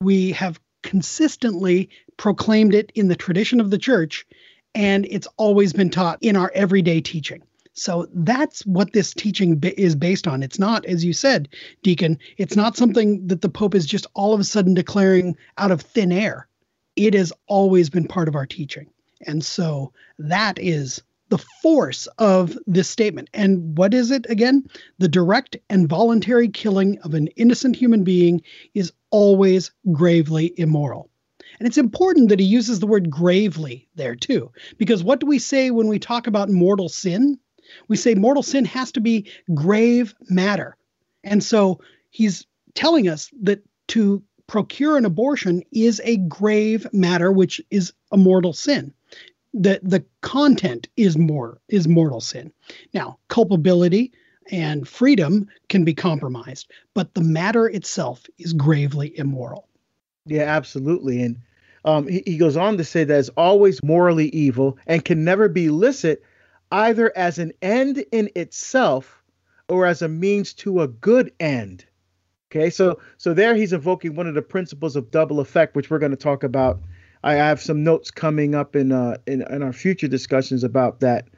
We 0.00 0.32
have 0.32 0.60
consistently 0.82 1.90
proclaimed 2.16 2.74
it 2.74 2.90
in 2.94 3.08
the 3.08 3.16
tradition 3.16 3.60
of 3.60 3.70
the 3.70 3.78
church, 3.78 4.26
and 4.74 5.06
it's 5.06 5.28
always 5.36 5.72
been 5.72 5.90
taught 5.90 6.18
in 6.22 6.36
our 6.36 6.50
everyday 6.54 7.00
teaching. 7.00 7.42
So 7.74 8.08
that's 8.12 8.66
what 8.66 8.92
this 8.92 9.14
teaching 9.14 9.60
is 9.62 9.94
based 9.94 10.26
on. 10.26 10.42
It's 10.42 10.58
not, 10.58 10.84
as 10.86 11.04
you 11.04 11.12
said, 11.12 11.48
Deacon, 11.82 12.18
it's 12.36 12.56
not 12.56 12.76
something 12.76 13.26
that 13.28 13.42
the 13.42 13.48
Pope 13.48 13.74
is 13.74 13.86
just 13.86 14.06
all 14.14 14.34
of 14.34 14.40
a 14.40 14.44
sudden 14.44 14.74
declaring 14.74 15.36
out 15.56 15.70
of 15.70 15.80
thin 15.80 16.12
air 16.12 16.48
it 17.06 17.14
has 17.14 17.32
always 17.46 17.88
been 17.88 18.06
part 18.06 18.28
of 18.28 18.34
our 18.34 18.46
teaching. 18.46 18.86
And 19.26 19.44
so 19.44 19.92
that 20.18 20.58
is 20.58 21.02
the 21.30 21.38
force 21.62 22.06
of 22.18 22.58
this 22.66 22.88
statement. 22.90 23.30
And 23.32 23.78
what 23.78 23.94
is 23.94 24.10
it 24.10 24.26
again? 24.28 24.66
The 24.98 25.08
direct 25.08 25.56
and 25.70 25.88
voluntary 25.88 26.48
killing 26.48 26.98
of 27.00 27.14
an 27.14 27.28
innocent 27.36 27.76
human 27.76 28.04
being 28.04 28.42
is 28.74 28.92
always 29.10 29.70
gravely 29.92 30.52
immoral. 30.58 31.08
And 31.58 31.66
it's 31.66 31.78
important 31.78 32.28
that 32.28 32.40
he 32.40 32.46
uses 32.46 32.80
the 32.80 32.86
word 32.86 33.10
gravely 33.10 33.88
there 33.94 34.14
too, 34.14 34.50
because 34.76 35.04
what 35.04 35.20
do 35.20 35.26
we 35.26 35.38
say 35.38 35.70
when 35.70 35.88
we 35.88 35.98
talk 35.98 36.26
about 36.26 36.50
mortal 36.50 36.88
sin? 36.88 37.38
We 37.88 37.96
say 37.96 38.14
mortal 38.14 38.42
sin 38.42 38.64
has 38.64 38.92
to 38.92 39.00
be 39.00 39.30
grave 39.54 40.14
matter. 40.28 40.76
And 41.22 41.42
so 41.42 41.80
he's 42.10 42.46
telling 42.74 43.08
us 43.08 43.30
that 43.42 43.62
to 43.88 44.22
procure 44.50 44.96
an 44.96 45.04
abortion 45.04 45.62
is 45.70 46.00
a 46.04 46.16
grave 46.16 46.84
matter, 46.92 47.30
which 47.30 47.60
is 47.70 47.92
a 48.10 48.16
mortal 48.16 48.52
sin. 48.52 48.92
the 49.54 49.78
the 49.84 50.04
content 50.22 50.88
is 50.96 51.16
more 51.16 51.60
is 51.68 51.86
mortal 51.86 52.20
sin. 52.20 52.52
Now, 52.92 53.18
culpability 53.28 54.12
and 54.50 54.88
freedom 54.88 55.48
can 55.68 55.84
be 55.84 55.94
compromised, 55.94 56.68
but 56.94 57.14
the 57.14 57.20
matter 57.20 57.68
itself 57.68 58.26
is 58.38 58.52
gravely 58.52 59.16
immoral. 59.16 59.68
Yeah, 60.26 60.42
absolutely. 60.42 61.22
And 61.22 61.36
um, 61.84 62.08
he, 62.08 62.24
he 62.26 62.36
goes 62.36 62.56
on 62.56 62.76
to 62.78 62.84
say 62.84 63.04
that 63.04 63.20
it's 63.20 63.28
always 63.36 63.80
morally 63.84 64.30
evil 64.30 64.78
and 64.88 65.04
can 65.04 65.24
never 65.24 65.48
be 65.48 65.68
licit 65.70 66.24
either 66.72 67.16
as 67.16 67.38
an 67.38 67.52
end 67.62 68.04
in 68.10 68.28
itself 68.34 69.22
or 69.68 69.86
as 69.86 70.02
a 70.02 70.08
means 70.08 70.52
to 70.54 70.80
a 70.82 70.88
good 70.88 71.32
end. 71.38 71.84
Okay, 72.50 72.68
so 72.68 72.98
so 73.16 73.32
there 73.32 73.54
he's 73.54 73.72
invoking 73.72 74.16
one 74.16 74.26
of 74.26 74.34
the 74.34 74.42
principles 74.42 74.96
of 74.96 75.10
double 75.10 75.38
effect, 75.38 75.76
which 75.76 75.88
we're 75.88 75.98
going 75.98 76.10
to 76.10 76.16
talk 76.16 76.42
about. 76.42 76.80
I 77.22 77.34
have 77.34 77.60
some 77.60 77.84
notes 77.84 78.10
coming 78.10 78.54
up 78.54 78.74
in 78.74 78.92
uh 78.92 79.18
in, 79.26 79.42
in 79.50 79.62
our 79.62 79.72
future 79.72 80.08
discussions 80.08 80.64
about 80.64 81.00
that. 81.00 81.28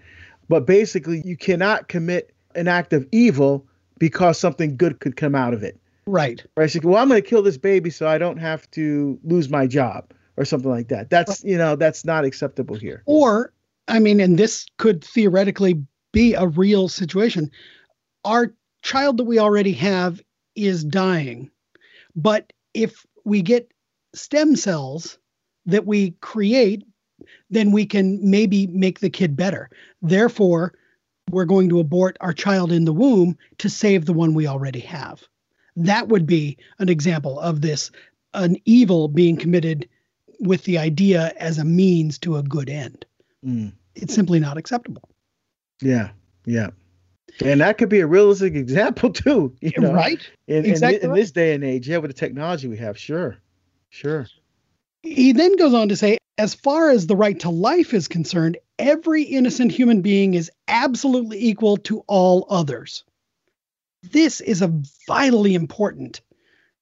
But 0.49 0.67
basically, 0.67 1.23
you 1.25 1.37
cannot 1.37 1.89
commit 1.89 2.35
an 2.55 2.69
act 2.69 2.93
of 2.93 3.07
evil 3.13 3.67
because 3.99 4.39
something 4.39 4.77
good 4.77 5.01
could 5.01 5.17
come 5.17 5.35
out 5.35 5.55
of 5.55 5.63
it. 5.63 5.79
Right. 6.07 6.45
Right. 6.57 6.71
So, 6.71 6.81
well, 6.83 7.01
I'm 7.01 7.09
going 7.09 7.23
to 7.23 7.29
kill 7.29 7.43
this 7.43 7.59
baby 7.59 7.91
so 7.91 8.09
I 8.09 8.19
don't 8.19 8.39
have 8.39 8.69
to 8.73 9.19
lose 9.23 9.49
my 9.49 9.67
job 9.67 10.13
or 10.37 10.45
something 10.45 10.71
like 10.71 10.89
that. 10.89 11.11
That's 11.11 11.45
you 11.45 11.59
know 11.59 11.77
that's 11.77 12.05
not 12.05 12.25
acceptable 12.25 12.77
here. 12.77 13.03
Or 13.07 13.53
I 13.89 13.99
mean, 13.99 14.19
and 14.21 14.39
this 14.39 14.67
could 14.79 15.05
theoretically 15.05 15.83
be 16.13 16.35
a 16.35 16.47
real 16.47 16.89
situation. 16.89 17.51
Our 18.25 18.55
child 18.83 19.19
that 19.19 19.25
we 19.25 19.39
already 19.39 19.73
have 19.73 20.23
is 20.55 20.85
dying. 20.85 21.51
But 22.15 22.53
if 22.75 23.07
we 23.25 23.43
get 23.43 23.73
stem 24.15 24.57
cells 24.57 25.19
that 25.67 25.87
we 25.87 26.13
create, 26.21 26.85
then 27.51 27.71
we 27.71 27.87
can 27.87 28.19
maybe 28.29 28.67
make 28.67 29.01
the 29.01 29.11
kid 29.11 29.37
better. 29.37 29.71
Therefore, 30.01 30.75
we're 31.31 31.45
going 31.45 31.69
to 31.69 31.81
abort 31.81 32.17
our 32.21 32.33
child 32.33 32.73
in 32.73 32.85
the 32.85 32.93
womb 32.93 33.39
to 33.59 33.69
save 33.69 34.05
the 34.05 34.13
one 34.13 34.35
we 34.35 34.47
already 34.47 34.81
have. 34.81 35.23
That 35.77 36.09
would 36.09 36.27
be 36.27 36.59
an 36.79 36.89
example 36.89 37.39
of 37.41 37.61
this 37.61 37.91
an 38.35 38.57
evil 38.65 39.09
being 39.09 39.37
committed 39.37 39.89
with 40.41 40.65
the 40.65 40.79
idea 40.79 41.33
as 41.39 41.59
a 41.59 41.65
means 41.65 42.19
to 42.19 42.37
a 42.37 42.43
good 42.43 42.69
end. 42.69 43.05
Mm. 43.45 43.73
It's 43.95 44.15
simply 44.15 44.41
not 44.41 44.57
acceptable. 44.57 45.09
Yeah, 45.81 46.11
yeah. 46.47 46.71
And 47.45 47.61
that 47.61 47.79
could 47.79 47.89
be 47.89 48.01
a 48.01 48.07
realistic 48.07 48.55
example 48.55 49.11
too, 49.13 49.55
you 49.61 49.73
know, 49.79 49.93
right? 49.93 50.21
In, 50.47 50.67
exactly 50.67 51.03
in, 51.03 51.11
in 51.11 51.17
this 51.17 51.31
day 51.31 51.55
and 51.55 51.65
age, 51.65 51.89
yeah, 51.89 51.99
with 51.99 52.11
the 52.11 52.15
technology 52.15 52.69
we 52.69 52.77
have, 52.79 52.99
sure, 52.99 53.39
sure. 53.91 54.27
He 55.03 55.33
then 55.33 55.57
goes 55.57 55.75
on 55.75 55.89
to 55.89 55.97
say, 55.97 56.19
as 56.39 56.55
far 56.55 56.91
as 56.91 57.07
the 57.07 57.17
right 57.17 57.39
to 57.41 57.51
life 57.51 57.93
is 57.93 58.09
concerned, 58.09 58.57
every 58.79 59.23
innocent 59.23 59.73
human 59.73 60.01
being 60.01 60.35
is 60.35 60.51
absolutely 60.69 61.45
equal 61.45 61.77
to 61.79 62.05
all 62.07 62.47
others. 62.49 63.05
This 64.03 64.41
is 64.41 64.63
a 64.63 64.73
vitally 65.07 65.55
important 65.55 66.21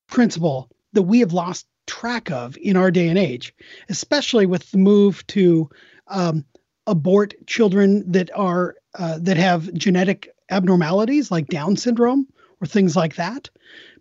principle 0.07 0.71
that 0.93 1.03
we 1.03 1.21
have 1.21 1.33
lost 1.33 1.67
track 1.87 2.31
of 2.31 2.57
in 2.59 2.77
our 2.77 2.91
day 2.91 3.09
and 3.09 3.19
age, 3.19 3.55
especially 3.89 4.47
with 4.47 4.71
the 4.71 4.79
move 4.79 5.27
to 5.29 5.69
um, 6.07 6.45
abort 6.87 7.35
children 7.47 8.11
that 8.13 8.31
are 8.35 8.77
uh, 8.99 9.19
that 9.21 9.37
have 9.37 9.73
genetic 9.75 10.35
abnormalities 10.51 11.31
like 11.31 11.47
Down 11.47 11.77
syndrome 11.77 12.27
or 12.61 12.67
things 12.67 12.97
like 12.97 13.17
that, 13.17 13.49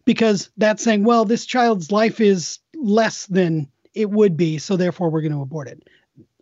because 0.05 0.50
that's 0.58 0.84
saying, 0.84 1.03
well, 1.03 1.25
this 1.25 1.46
child's 1.46 1.91
life 1.91 2.19
is 2.19 2.60
less 2.75 3.27
than 3.27 3.69
it 3.93 4.10
would 4.10 4.36
be, 4.36 4.58
so 4.58 4.75
therefore 4.75 5.10
we're 5.10 5.22
going 5.22 5.34
to 5.34 5.41
abort 5.41 5.67
it. 5.67 5.88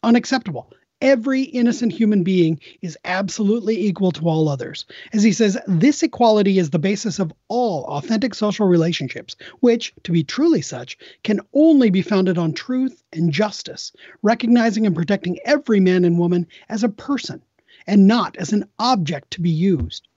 Unacceptable. 0.03 0.71
Every 0.99 1.43
innocent 1.43 1.91
human 1.91 2.23
being 2.23 2.59
is 2.81 2.97
absolutely 3.05 3.79
equal 3.85 4.11
to 4.13 4.27
all 4.27 4.49
others. 4.49 4.85
As 5.13 5.21
he 5.21 5.31
says, 5.31 5.55
this 5.67 6.01
equality 6.01 6.57
is 6.57 6.71
the 6.71 6.79
basis 6.79 7.19
of 7.19 7.31
all 7.49 7.85
authentic 7.85 8.33
social 8.33 8.67
relationships, 8.67 9.35
which, 9.59 9.93
to 10.03 10.11
be 10.11 10.23
truly 10.23 10.61
such, 10.61 10.97
can 11.23 11.39
only 11.53 11.91
be 11.91 12.01
founded 12.01 12.39
on 12.39 12.51
truth 12.51 13.03
and 13.13 13.31
justice, 13.31 13.91
recognizing 14.23 14.87
and 14.87 14.95
protecting 14.95 15.37
every 15.45 15.79
man 15.79 16.03
and 16.03 16.17
woman 16.17 16.47
as 16.69 16.83
a 16.83 16.89
person 16.89 17.43
and 17.87 18.07
not 18.07 18.35
as 18.37 18.53
an 18.53 18.65
object 18.77 19.31
to 19.31 19.41
be 19.41 19.49
used. 19.49 20.07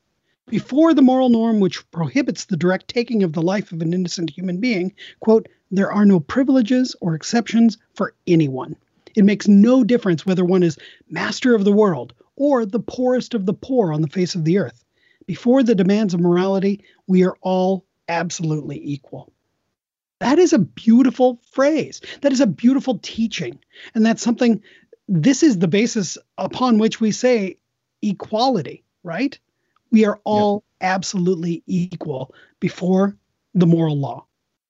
Before 0.48 0.92
the 0.92 1.02
moral 1.02 1.28
norm 1.28 1.60
which 1.60 1.88
prohibits 1.92 2.44
the 2.44 2.56
direct 2.56 2.88
taking 2.88 3.22
of 3.22 3.32
the 3.32 3.42
life 3.42 3.70
of 3.70 3.80
an 3.80 3.94
innocent 3.94 4.30
human 4.30 4.58
being, 4.58 4.92
quote, 5.20 5.48
there 5.70 5.92
are 5.92 6.04
no 6.04 6.18
privileges 6.18 6.96
or 7.00 7.14
exceptions 7.14 7.78
for 7.94 8.14
anyone. 8.26 8.74
It 9.14 9.24
makes 9.24 9.46
no 9.46 9.84
difference 9.84 10.26
whether 10.26 10.44
one 10.44 10.64
is 10.64 10.78
master 11.08 11.54
of 11.54 11.64
the 11.64 11.72
world 11.72 12.12
or 12.34 12.66
the 12.66 12.80
poorest 12.80 13.34
of 13.34 13.46
the 13.46 13.54
poor 13.54 13.92
on 13.92 14.02
the 14.02 14.08
face 14.08 14.34
of 14.34 14.44
the 14.44 14.58
earth. 14.58 14.84
Before 15.26 15.62
the 15.62 15.76
demands 15.76 16.14
of 16.14 16.20
morality, 16.20 16.82
we 17.06 17.24
are 17.24 17.36
all 17.42 17.84
absolutely 18.08 18.80
equal. 18.82 19.32
That 20.18 20.38
is 20.38 20.52
a 20.52 20.58
beautiful 20.58 21.40
phrase. 21.52 22.00
That 22.20 22.32
is 22.32 22.40
a 22.40 22.46
beautiful 22.46 22.98
teaching. 23.02 23.58
And 23.94 24.04
that's 24.04 24.22
something, 24.22 24.62
this 25.10 25.42
is 25.42 25.58
the 25.58 25.68
basis 25.68 26.16
upon 26.38 26.78
which 26.78 27.00
we 27.00 27.10
say 27.10 27.58
equality, 28.00 28.84
right? 29.02 29.36
We 29.90 30.04
are 30.04 30.20
all 30.24 30.62
absolutely 30.80 31.64
equal 31.66 32.32
before 32.60 33.16
the 33.52 33.66
moral 33.66 33.98
law. 33.98 34.26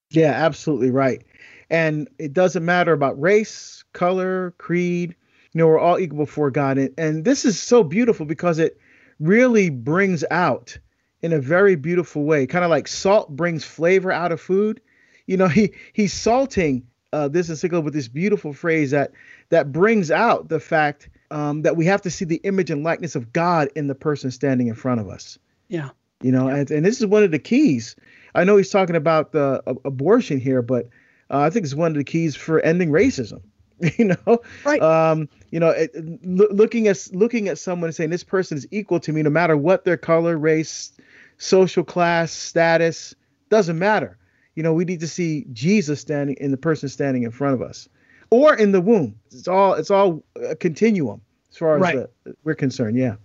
Yeah, 0.08 0.32
absolutely 0.32 0.90
right. 0.90 1.22
And 1.68 2.08
it 2.18 2.32
doesn't 2.32 2.64
matter 2.64 2.94
about 2.94 3.20
race, 3.20 3.84
color, 3.92 4.54
creed. 4.56 5.14
You 5.52 5.58
know, 5.58 5.66
we're 5.66 5.78
all 5.78 5.98
equal 5.98 6.24
before 6.24 6.50
God. 6.50 6.78
And, 6.78 6.94
and 6.98 7.24
this 7.24 7.44
is 7.44 7.60
so 7.60 7.84
beautiful 7.84 8.24
because 8.24 8.58
it 8.58 8.78
really 9.20 9.68
brings 9.68 10.24
out 10.30 10.78
in 11.20 11.34
a 11.34 11.38
very 11.38 11.76
beautiful 11.76 12.24
way, 12.24 12.46
kind 12.46 12.64
of 12.64 12.70
like 12.70 12.88
salt 12.88 13.28
brings 13.36 13.62
flavor 13.62 14.10
out 14.10 14.32
of 14.32 14.40
food. 14.40 14.80
You 15.26 15.36
know, 15.36 15.48
he 15.48 15.74
he's 15.92 16.14
salting 16.14 16.86
uh, 17.12 17.28
this 17.28 17.48
encyclical 17.48 17.82
with 17.82 17.94
this 17.94 18.08
beautiful 18.08 18.52
phrase 18.52 18.92
that 18.92 19.12
that 19.50 19.72
brings 19.72 20.10
out 20.10 20.48
the 20.48 20.60
fact 20.60 21.10
um, 21.30 21.62
that 21.62 21.76
we 21.76 21.84
have 21.86 22.02
to 22.02 22.10
see 22.10 22.24
the 22.24 22.40
image 22.44 22.70
and 22.70 22.82
likeness 22.82 23.14
of 23.14 23.32
God 23.32 23.68
in 23.76 23.86
the 23.86 23.94
person 23.94 24.30
standing 24.30 24.68
in 24.68 24.74
front 24.74 25.00
of 25.00 25.08
us. 25.08 25.38
Yeah. 25.68 25.90
You 26.22 26.32
know, 26.32 26.48
yeah. 26.48 26.56
and, 26.56 26.70
and 26.70 26.84
this 26.84 27.00
is 27.00 27.06
one 27.06 27.22
of 27.22 27.30
the 27.30 27.38
keys. 27.38 27.96
I 28.34 28.44
know 28.44 28.56
he's 28.56 28.70
talking 28.70 28.96
about 28.96 29.32
the 29.32 29.62
uh, 29.66 29.74
abortion 29.84 30.40
here, 30.40 30.62
but 30.62 30.86
uh, 31.30 31.38
I 31.38 31.50
think 31.50 31.64
it's 31.64 31.74
one 31.74 31.92
of 31.92 31.96
the 31.96 32.04
keys 32.04 32.36
for 32.36 32.60
ending 32.60 32.90
racism. 32.90 33.42
You 33.96 34.04
know, 34.26 34.40
right? 34.62 34.82
Um, 34.82 35.26
you 35.50 35.58
know, 35.58 35.70
it, 35.70 35.90
lo- 36.22 36.48
looking 36.50 36.86
at 36.86 37.08
looking 37.14 37.48
at 37.48 37.56
someone 37.56 37.88
and 37.88 37.94
saying 37.94 38.10
this 38.10 38.22
person 38.22 38.58
is 38.58 38.68
equal 38.70 39.00
to 39.00 39.10
me, 39.10 39.22
no 39.22 39.30
matter 39.30 39.56
what 39.56 39.86
their 39.86 39.96
color, 39.96 40.36
race, 40.36 40.92
social 41.38 41.82
class, 41.82 42.30
status, 42.30 43.14
doesn't 43.48 43.78
matter. 43.78 44.18
You 44.54 44.62
know, 44.62 44.74
we 44.74 44.84
need 44.84 45.00
to 45.00 45.08
see 45.08 45.46
Jesus 45.54 45.98
standing 45.98 46.36
in 46.38 46.50
the 46.50 46.58
person 46.58 46.90
standing 46.90 47.22
in 47.22 47.30
front 47.30 47.54
of 47.54 47.62
us 47.62 47.88
or 48.30 48.54
in 48.54 48.72
the 48.72 48.80
womb. 48.80 49.16
It's 49.30 49.46
all 49.48 49.74
it's 49.74 49.90
all 49.90 50.24
a 50.36 50.56
continuum 50.56 51.20
as 51.50 51.56
far 51.56 51.76
as 51.76 51.82
right. 51.82 52.06
the, 52.24 52.34
we're 52.44 52.54
concerned. 52.54 52.96
Yeah. 52.96 53.16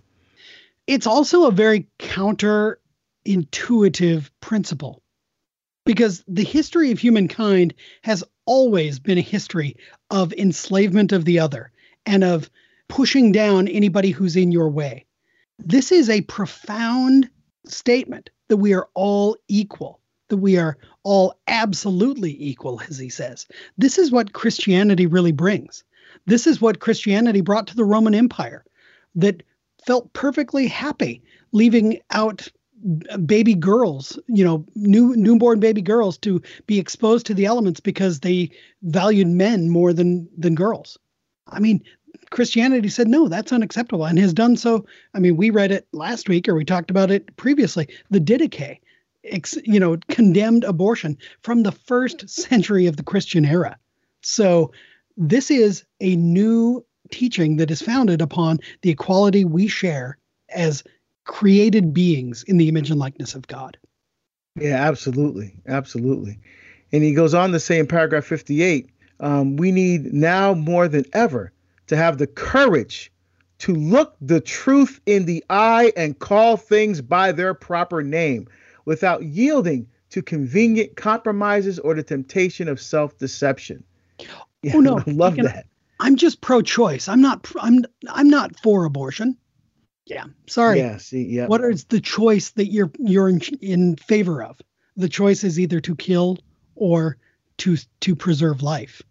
It's 0.86 1.06
also 1.06 1.46
a 1.46 1.52
very 1.52 1.86
counterintuitive 1.98 4.28
principle 4.40 5.02
because 5.84 6.22
the 6.28 6.44
history 6.44 6.92
of 6.92 6.98
humankind 6.98 7.74
has 8.02 8.22
always 8.44 8.98
been 8.98 9.16
a 9.18 9.22
history 9.22 9.76
of 10.10 10.32
enslavement 10.32 11.12
of 11.12 11.24
the 11.24 11.38
other 11.38 11.70
and 12.04 12.22
of 12.22 12.50
pushing 12.88 13.32
down 13.32 13.68
anybody 13.68 14.10
who's 14.10 14.36
in 14.36 14.52
your 14.52 14.68
way. 14.68 15.06
This 15.58 15.90
is 15.90 16.10
a 16.10 16.20
profound 16.22 17.30
statement 17.64 18.30
that 18.48 18.58
we 18.58 18.74
are 18.74 18.88
all 18.94 19.36
equal 19.48 20.00
that 20.28 20.36
we 20.38 20.58
are 20.58 20.76
all 21.02 21.34
absolutely 21.46 22.36
equal, 22.42 22.80
as 22.88 22.98
he 22.98 23.08
says. 23.08 23.46
This 23.78 23.98
is 23.98 24.10
what 24.10 24.32
Christianity 24.32 25.06
really 25.06 25.32
brings. 25.32 25.84
This 26.26 26.46
is 26.46 26.60
what 26.60 26.80
Christianity 26.80 27.40
brought 27.40 27.68
to 27.68 27.76
the 27.76 27.84
Roman 27.84 28.14
Empire 28.14 28.64
that 29.14 29.42
felt 29.86 30.12
perfectly 30.12 30.66
happy 30.66 31.22
leaving 31.52 32.00
out 32.10 32.48
baby 33.24 33.54
girls, 33.54 34.18
you 34.28 34.44
know, 34.44 34.64
new 34.74 35.16
newborn 35.16 35.60
baby 35.60 35.80
girls 35.80 36.18
to 36.18 36.42
be 36.66 36.78
exposed 36.78 37.26
to 37.26 37.34
the 37.34 37.46
elements 37.46 37.80
because 37.80 38.20
they 38.20 38.50
valued 38.82 39.28
men 39.28 39.70
more 39.70 39.92
than 39.92 40.28
than 40.36 40.54
girls. 40.54 40.98
I 41.48 41.60
mean, 41.60 41.82
Christianity 42.30 42.88
said 42.88 43.08
no, 43.08 43.28
that's 43.28 43.52
unacceptable 43.52 44.04
and 44.04 44.18
has 44.18 44.34
done 44.34 44.56
so. 44.56 44.84
I 45.14 45.20
mean, 45.20 45.36
we 45.36 45.50
read 45.50 45.72
it 45.72 45.86
last 45.92 46.28
week 46.28 46.48
or 46.48 46.54
we 46.54 46.64
talked 46.64 46.90
about 46.90 47.10
it 47.10 47.34
previously, 47.36 47.88
the 48.10 48.20
Didache 48.20 48.80
ex, 49.26 49.56
you 49.64 49.80
know, 49.80 49.96
condemned 50.08 50.64
abortion 50.64 51.18
from 51.42 51.62
the 51.62 51.72
first 51.72 52.28
century 52.28 52.86
of 52.86 52.96
the 52.96 53.02
Christian 53.02 53.44
era. 53.44 53.78
So 54.22 54.72
this 55.16 55.50
is 55.50 55.84
a 56.00 56.16
new 56.16 56.84
teaching 57.10 57.56
that 57.56 57.70
is 57.70 57.82
founded 57.82 58.20
upon 58.20 58.58
the 58.82 58.90
equality 58.90 59.44
we 59.44 59.68
share 59.68 60.18
as 60.50 60.82
created 61.24 61.92
beings 61.92 62.44
in 62.44 62.56
the 62.56 62.68
image 62.68 62.90
and 62.90 63.00
likeness 63.00 63.34
of 63.34 63.46
God. 63.46 63.76
Yeah, 64.58 64.76
absolutely. 64.76 65.54
Absolutely. 65.66 66.38
And 66.92 67.02
he 67.02 67.14
goes 67.14 67.34
on 67.34 67.52
to 67.52 67.60
say 67.60 67.78
in 67.78 67.86
paragraph 67.86 68.24
58 68.24 68.90
um, 69.20 69.56
we 69.56 69.72
need 69.72 70.12
now 70.12 70.54
more 70.54 70.88
than 70.88 71.04
ever 71.12 71.52
to 71.86 71.96
have 71.96 72.18
the 72.18 72.26
courage 72.26 73.10
to 73.58 73.74
look 73.74 74.14
the 74.20 74.40
truth 74.40 75.00
in 75.06 75.24
the 75.24 75.42
eye 75.48 75.92
and 75.96 76.18
call 76.18 76.56
things 76.56 77.00
by 77.00 77.32
their 77.32 77.54
proper 77.54 78.02
name 78.02 78.46
without 78.86 79.22
yielding 79.22 79.86
to 80.10 80.22
convenient 80.22 80.96
compromises 80.96 81.78
or 81.78 81.94
the 81.94 82.02
temptation 82.02 82.68
of 82.68 82.80
self-deception. 82.80 83.84
Yeah, 84.62 84.72
oh 84.76 84.80
no, 84.80 84.98
I 85.06 85.10
love 85.10 85.36
that. 85.36 85.66
I'm 86.00 86.16
just 86.16 86.40
pro-choice. 86.40 87.08
I'm 87.08 87.20
not. 87.20 87.50
I'm. 87.60 87.84
I'm 88.08 88.30
not 88.30 88.58
for 88.60 88.84
abortion. 88.84 89.36
Yeah, 90.06 90.24
sorry. 90.46 90.78
Yeah. 90.78 90.96
See. 90.96 91.24
Yeah. 91.24 91.46
What 91.46 91.62
is 91.62 91.84
the 91.84 92.00
choice 92.00 92.50
that 92.50 92.66
you're 92.66 92.90
you're 92.98 93.28
in, 93.28 93.40
in 93.60 93.96
favor 93.96 94.42
of? 94.42 94.58
The 94.96 95.08
choice 95.08 95.44
is 95.44 95.60
either 95.60 95.80
to 95.80 95.94
kill 95.94 96.38
or 96.74 97.18
to 97.58 97.76
to 98.00 98.16
preserve 98.16 98.62
life. 98.62 99.02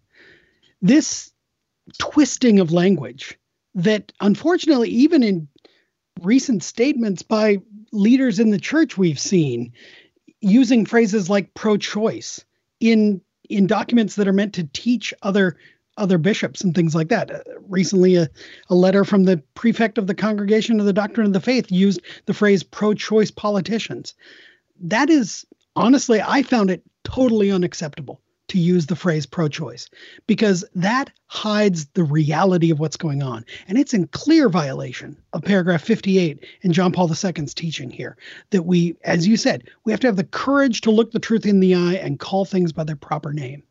This 0.82 1.32
twisting 2.00 2.60
of 2.60 2.72
language 2.72 3.38
that 3.76 4.12
unfortunately 4.22 4.90
even 4.90 5.22
in 5.22 5.48
recent 6.22 6.64
statements 6.64 7.22
by 7.22 7.58
leaders 7.92 8.40
in 8.40 8.50
the 8.50 8.60
church 8.60 8.98
we've 8.98 9.20
seen 9.20 9.72
using 10.42 10.86
phrases 10.86 11.30
like 11.30 11.54
pro-choice 11.54 12.44
in 12.80 13.22
in 13.50 13.68
documents 13.68 14.16
that 14.16 14.28
are 14.28 14.34
meant 14.34 14.54
to 14.54 14.64
teach 14.74 15.14
other 15.22 15.58
other 15.98 16.18
bishops 16.18 16.62
and 16.62 16.76
things 16.76 16.94
like 16.94 17.08
that. 17.10 17.32
Uh, 17.32 17.40
recently, 17.70 18.16
a, 18.16 18.30
a 18.70 18.76
letter 18.76 19.06
from 19.06 19.24
the 19.24 19.38
prefect 19.54 19.98
of 19.98 20.08
the 20.08 20.16
Congregation 20.16 20.80
of 20.80 20.86
the 20.86 20.94
Doctrine 20.94 21.28
of 21.28 21.34
the 21.34 21.40
Faith 21.40 21.72
used 21.72 22.02
the 22.26 22.34
phrase 22.34 22.64
pro 22.64 22.94
choice 22.94 23.32
politicians. 23.32 24.14
That 24.82 25.10
is, 25.10 25.46
honestly, 25.76 26.22
I 26.22 26.44
found 26.44 26.70
it 26.70 26.84
totally 27.04 27.50
unacceptable 27.50 28.22
to 28.48 28.60
use 28.60 28.86
the 28.86 28.96
phrase 28.96 29.26
pro 29.26 29.48
choice 29.48 29.90
because 30.28 30.64
that 30.76 31.12
hides 31.28 31.88
the 31.88 32.04
reality 32.04 32.70
of 32.72 32.80
what's 32.80 32.98
going 32.98 33.24
on. 33.24 33.46
And 33.68 33.78
it's 33.78 33.94
in 33.94 34.08
clear 34.08 34.50
violation 34.50 35.18
of 35.34 35.44
paragraph 35.44 35.82
58 35.82 36.46
in 36.62 36.74
John 36.74 36.92
Paul 36.92 37.10
II's 37.10 37.54
teaching 37.54 37.90
here 37.90 38.18
that 38.52 38.64
we, 38.64 38.96
as 39.04 39.28
you 39.28 39.38
said, 39.38 39.64
we 39.84 39.92
have 39.92 40.00
to 40.02 40.08
have 40.08 40.16
the 40.16 40.24
courage 40.24 40.82
to 40.82 40.92
look 40.92 41.12
the 41.12 41.20
truth 41.20 41.46
in 41.46 41.60
the 41.60 41.76
eye 41.76 41.96
and 41.96 42.20
call 42.20 42.46
things 42.46 42.72
by 42.72 42.84
their 42.84 42.96
proper 42.96 43.34
name. 43.34 43.64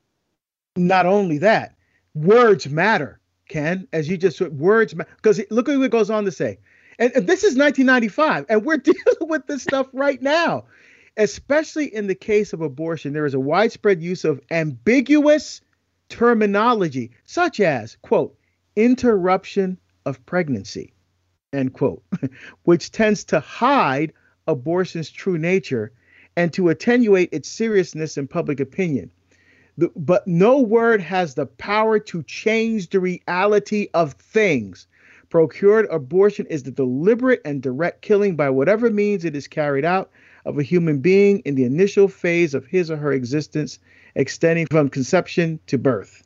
Not 0.77 1.07
only 1.07 1.39
that, 1.39 1.77
words 2.15 2.69
matter, 2.69 3.21
Ken, 3.49 3.87
as 3.93 4.09
you 4.09 4.17
just 4.17 4.39
said, 4.39 4.59
words 4.59 4.95
matter. 4.95 5.11
Because 5.17 5.41
look 5.51 5.69
at 5.69 5.77
what 5.77 5.85
it 5.85 5.93
goes 5.93 6.11
on 6.11 6.25
to 6.25 6.33
say. 6.33 6.59
And, 6.99 7.13
and 7.13 7.27
this 7.27 7.43
is 7.43 7.57
1995, 7.57 8.47
and 8.49 8.65
we're 8.65 8.77
dealing 8.79 9.29
with 9.29 9.47
this 9.47 9.63
stuff 9.63 9.87
right 9.93 10.21
now 10.21 10.65
especially 11.17 11.95
in 11.95 12.07
the 12.07 12.15
case 12.15 12.53
of 12.53 12.61
abortion, 12.61 13.13
there 13.13 13.27
is 13.27 13.35
a 13.35 13.41
widespread 13.41 14.03
use 14.03 14.25
of 14.25 14.41
ambiguous 14.51 15.61
terminology, 16.09 17.11
such 17.25 17.61
as, 17.61 17.97
quote, 18.03 18.37
interruption 18.77 19.79
of 20.07 20.25
pregnancy, 20.27 20.93
end 21.53 21.73
quote, 21.73 22.03
which 22.65 22.91
tends 22.91 23.25
to 23.25 23.41
hide 23.41 24.13
abortion's 24.47 25.11
true 25.11 25.39
nature 25.39 25.93
and 26.37 26.53
to 26.53 26.69
attenuate 26.69 27.29
its 27.33 27.49
seriousness 27.49 28.19
in 28.19 28.27
public 28.27 28.61
opinion. 28.61 29.11
The, 29.79 29.91
but 29.97 30.27
no 30.27 30.61
word 30.61 31.01
has 31.01 31.35
the 31.35 31.47
power 31.47 31.99
to 31.99 32.23
change 32.25 32.91
the 32.91 33.01
reality 33.01 33.89
of 33.95 34.13
things. 34.15 34.87
Procured 35.31 35.87
abortion 35.91 36.47
is 36.47 36.63
the 36.63 36.71
deliberate 36.71 37.41
and 37.45 37.61
direct 37.61 38.03
killing 38.03 38.37
by 38.37 38.51
whatever 38.51 38.91
means 38.91 39.25
it 39.25 39.35
is 39.35 39.49
carried 39.49 39.85
out 39.85 40.11
of 40.45 40.59
a 40.59 40.63
human 40.63 40.99
being 40.99 41.41
in 41.41 41.55
the 41.55 41.65
initial 41.65 42.09
phase 42.09 42.55
of 42.55 42.67
his 42.67 42.91
or 42.91 42.97
her 42.97 43.13
existence, 43.13 43.79
extending 44.15 44.67
from 44.71 44.89
conception 44.89 45.59
to 45.67 45.79
birth. 45.79 46.23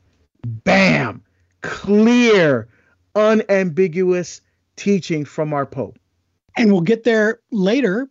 Bam! 0.46 1.22
Clear, 1.62 2.68
unambiguous 3.14 4.40
teaching 4.76 5.24
from 5.24 5.52
our 5.52 5.66
Pope. 5.66 5.98
And 6.56 6.72
we'll 6.72 6.80
get 6.80 7.04
there 7.04 7.40
later, 7.50 8.08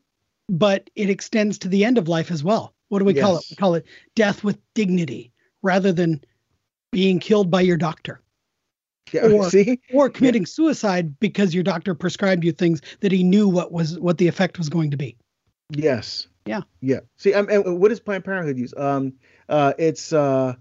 but 0.50 0.90
it 0.96 1.10
extends 1.10 1.58
to 1.60 1.68
the 1.68 1.84
end 1.84 1.98
of 1.98 2.08
life 2.08 2.32
as 2.32 2.44
well. 2.44 2.74
What 2.90 3.00
do 3.00 3.06
we 3.06 3.14
yes. 3.14 3.24
call 3.24 3.38
it? 3.38 3.46
We 3.50 3.56
call 3.56 3.76
it 3.76 3.86
death 4.16 4.44
with 4.44 4.58
dignity 4.74 5.32
rather 5.62 5.92
than 5.92 6.24
being 6.92 7.20
killed 7.20 7.52
by 7.52 7.62
your 7.62 7.78
doctor. 7.78 8.22
Yeah, 9.12 9.28
or, 9.32 9.50
see? 9.50 9.80
or 9.94 10.10
committing 10.10 10.44
yeah. 10.44 10.48
suicide 10.48 11.20
because 11.20 11.54
your 11.54 11.64
doctor 11.64 11.94
prescribed 11.94 12.44
you 12.44 12.52
things 12.52 12.82
that 13.02 13.12
he 13.12 13.24
knew 13.24 13.48
what 13.48 13.72
was 13.72 14.00
what 14.00 14.18
the 14.18 14.28
effect 14.28 14.58
was 14.58 14.70
going 14.70 14.92
to 14.92 14.98
be. 14.98 15.18
Yes. 15.70 16.28
Yeah. 16.46 16.62
Yeah. 16.82 17.00
See, 17.18 17.34
um, 17.34 17.48
and 17.50 17.80
what 17.80 17.90
does 17.90 18.00
Planned 18.00 18.24
Parenthood 18.24 18.58
use? 18.58 18.74
Um, 18.76 19.14
uh, 19.50 19.74
it's 19.78 20.14
uh, 20.14 20.56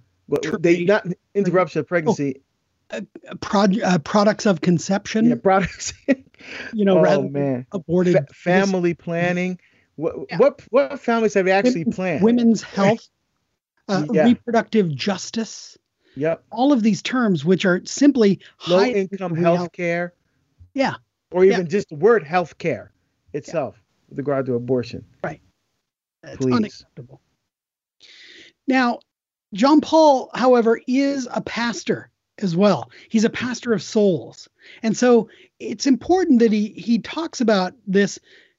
they 0.59 0.85
not 0.85 1.07
interruption 1.35 1.81
of 1.81 1.87
pregnancy. 1.87 2.42
Oh, 2.90 2.99
uh, 2.99 3.35
prod, 3.40 3.81
uh, 3.81 3.99
products 3.99 4.47
of 4.47 4.61
conception. 4.61 5.29
Yeah, 5.29 5.37
products. 5.37 5.92
you 6.73 6.85
know, 6.85 7.05
oh, 7.07 7.29
man. 7.29 7.66
aborted 7.73 8.14
Fa- 8.14 8.27
family 8.35 8.95
planning. 8.95 9.59
What 9.97 10.14
yeah. 10.29 10.38
what 10.38 10.62
what 10.71 11.01
families 11.01 11.35
have 11.35 11.49
actually 11.49 11.85
Women, 11.85 11.92
planned? 11.92 12.23
Women's 12.23 12.62
health, 12.62 13.09
uh, 13.88 14.05
yeah. 14.12 14.25
reproductive 14.25 14.95
justice. 14.95 15.79
Yep. 16.16 16.45
All 16.51 16.73
of 16.73 16.83
these 16.83 17.03
terms, 17.03 17.45
which 17.45 17.64
are 17.64 17.83
simply 17.85 18.40
low 18.66 18.83
income 18.83 19.37
health 19.37 19.71
care. 19.73 20.14
Yeah. 20.73 20.95
Or 21.31 21.45
even 21.45 21.61
yeah. 21.61 21.66
just 21.66 21.90
the 21.90 21.97
word 21.97 22.25
health 22.25 22.57
care 22.57 22.92
itself 23.33 23.77
with 24.09 24.19
regard 24.19 24.47
to 24.47 24.55
abortion. 24.55 25.05
Right. 25.23 25.40
It's 26.23 26.37
Please. 26.38 26.55
unacceptable. 26.55 27.21
Now, 28.66 29.01
John 29.55 29.81
Paul, 29.81 30.31
however, 30.35 30.81
is 30.87 31.29
a 31.33 31.40
pastor 31.40 32.11
as 32.38 32.57
well. 32.57 32.90
He's 33.09 33.25
a 33.25 33.31
pastor 33.31 33.73
of 33.73 33.83
souls. 33.83 34.49
And 34.83 34.97
so 34.97 35.29
it's 35.59 35.87
important 35.87 36.40
that 36.40 36.53
he 36.53 36.69
he 36.69 36.99
talks 36.99 37.40
about 37.40 37.75
this 37.87 38.19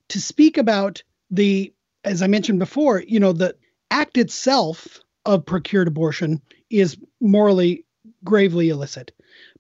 to 0.10 0.22
speak 0.22 0.58
about 0.58 1.04
the 1.30 1.74
as 2.04 2.22
I 2.22 2.28
mentioned 2.28 2.60
before, 2.60 3.04
you 3.06 3.20
know, 3.20 3.34
the 3.34 3.56
act 3.92 4.18
itself 4.18 5.00
of 5.26 5.46
procured 5.46 5.88
abortion 5.88 6.42
is 6.70 6.98
morally 7.20 7.86
gravely 8.24 8.70
illicit. 8.70 9.12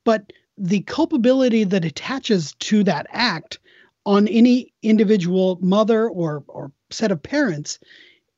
But 0.04 0.32
the 0.58 0.82
culpability 0.82 1.66
that 1.66 1.86
attaches 1.86 2.54
to 2.60 2.84
that 2.86 3.08
act 3.10 3.60
on 4.08 4.26
any 4.30 4.74
individual 4.82 5.60
mother 5.62 6.08
or, 6.08 6.42
or 6.48 6.72
set 6.90 7.12
of 7.12 7.22
parents 7.22 7.78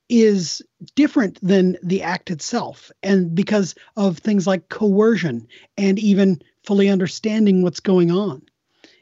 is 0.09 0.63
different 0.95 1.37
than 1.43 1.77
the 1.83 2.01
act 2.01 2.31
itself. 2.31 2.91
And 3.03 3.35
because 3.35 3.75
of 3.95 4.17
things 4.17 4.47
like 4.47 4.69
coercion 4.69 5.47
and 5.77 5.99
even 5.99 6.41
fully 6.65 6.89
understanding 6.89 7.61
what's 7.61 7.81
going 7.81 8.09
on. 8.09 8.41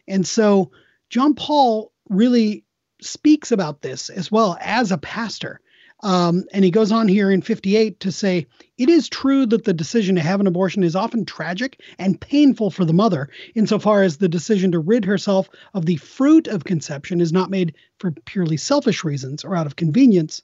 And 0.10 0.28
so 0.28 0.72
John 1.10 1.36
Paul 1.36 1.94
really 2.10 2.66
speaks 3.02 3.54
about 3.54 3.82
this 3.82 4.10
as 4.10 4.30
well 4.30 4.58
as 4.60 4.92
a 4.92 4.98
pastor 4.98 5.62
um, 6.04 6.44
and 6.54 6.64
he 6.64 6.70
goes 6.70 6.92
on 6.92 7.08
here 7.08 7.32
in 7.32 7.42
58 7.42 8.00
to 8.02 8.12
say, 8.12 8.46
It 8.78 8.90
is 8.90 9.10
true 9.10 9.46
that 9.48 9.64
the 9.64 9.74
decision 9.74 10.16
to 10.16 10.22
have 10.22 10.40
an 10.40 10.48
abortion 10.48 10.84
is 10.84 10.96
often 10.96 11.26
tragic 11.26 11.82
and 11.98 12.22
painful 12.22 12.70
for 12.70 12.86
the 12.86 12.94
mother, 12.94 13.30
insofar 13.56 14.04
as 14.04 14.18
the 14.18 14.30
decision 14.30 14.72
to 14.74 14.80
rid 14.80 15.06
herself 15.06 15.50
of 15.74 15.86
the 15.86 15.96
fruit 15.96 16.48
of 16.48 16.66
conception 16.66 17.20
is 17.20 17.34
not 17.34 17.50
made 17.50 17.74
for 18.00 18.12
purely 18.12 18.58
selfish 18.58 19.04
reasons 19.04 19.44
or 19.44 19.56
out 19.56 19.66
of 19.66 19.76
convenience, 19.76 20.44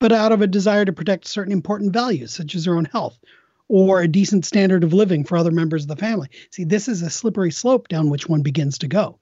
but 0.00 0.12
out 0.12 0.32
of 0.32 0.42
a 0.42 0.46
desire 0.46 0.84
to 0.84 0.92
protect 0.92 1.26
certain 1.26 1.52
important 1.52 1.92
values, 1.92 2.32
such 2.32 2.54
as 2.54 2.66
her 2.66 2.76
own 2.76 2.84
health 2.84 3.18
or 3.68 4.02
a 4.02 4.08
decent 4.08 4.44
standard 4.44 4.84
of 4.84 4.92
living 4.92 5.24
for 5.24 5.38
other 5.38 5.50
members 5.50 5.84
of 5.84 5.88
the 5.88 5.96
family. 5.96 6.28
See, 6.50 6.64
this 6.64 6.88
is 6.88 7.00
a 7.00 7.08
slippery 7.08 7.50
slope 7.50 7.88
down 7.88 8.10
which 8.10 8.28
one 8.28 8.42
begins 8.42 8.78
to 8.78 8.88
go. 8.88 9.18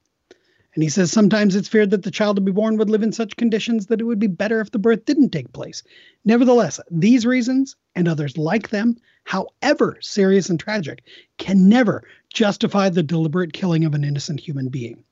And 0.74 0.82
he 0.82 0.88
says 0.88 1.12
sometimes 1.12 1.54
it's 1.54 1.68
feared 1.68 1.90
that 1.90 2.02
the 2.02 2.10
child 2.10 2.36
to 2.36 2.42
be 2.42 2.50
born 2.50 2.78
would 2.78 2.88
live 2.88 3.02
in 3.02 3.12
such 3.12 3.36
conditions 3.36 3.86
that 3.86 4.00
it 4.00 4.04
would 4.04 4.18
be 4.18 4.26
better 4.26 4.60
if 4.60 4.70
the 4.70 4.78
birth 4.78 5.04
didn't 5.04 5.30
take 5.30 5.52
place. 5.52 5.82
Nevertheless, 6.24 6.80
these 6.90 7.26
reasons 7.26 7.76
and 7.94 8.08
others 8.08 8.38
like 8.38 8.70
them, 8.70 8.96
however 9.24 9.98
serious 10.00 10.48
and 10.48 10.58
tragic, 10.58 11.02
can 11.36 11.68
never 11.68 12.04
justify 12.32 12.88
the 12.88 13.02
deliberate 13.02 13.52
killing 13.52 13.84
of 13.84 13.94
an 13.94 14.04
innocent 14.04 14.40
human 14.40 14.68
being. 14.68 15.04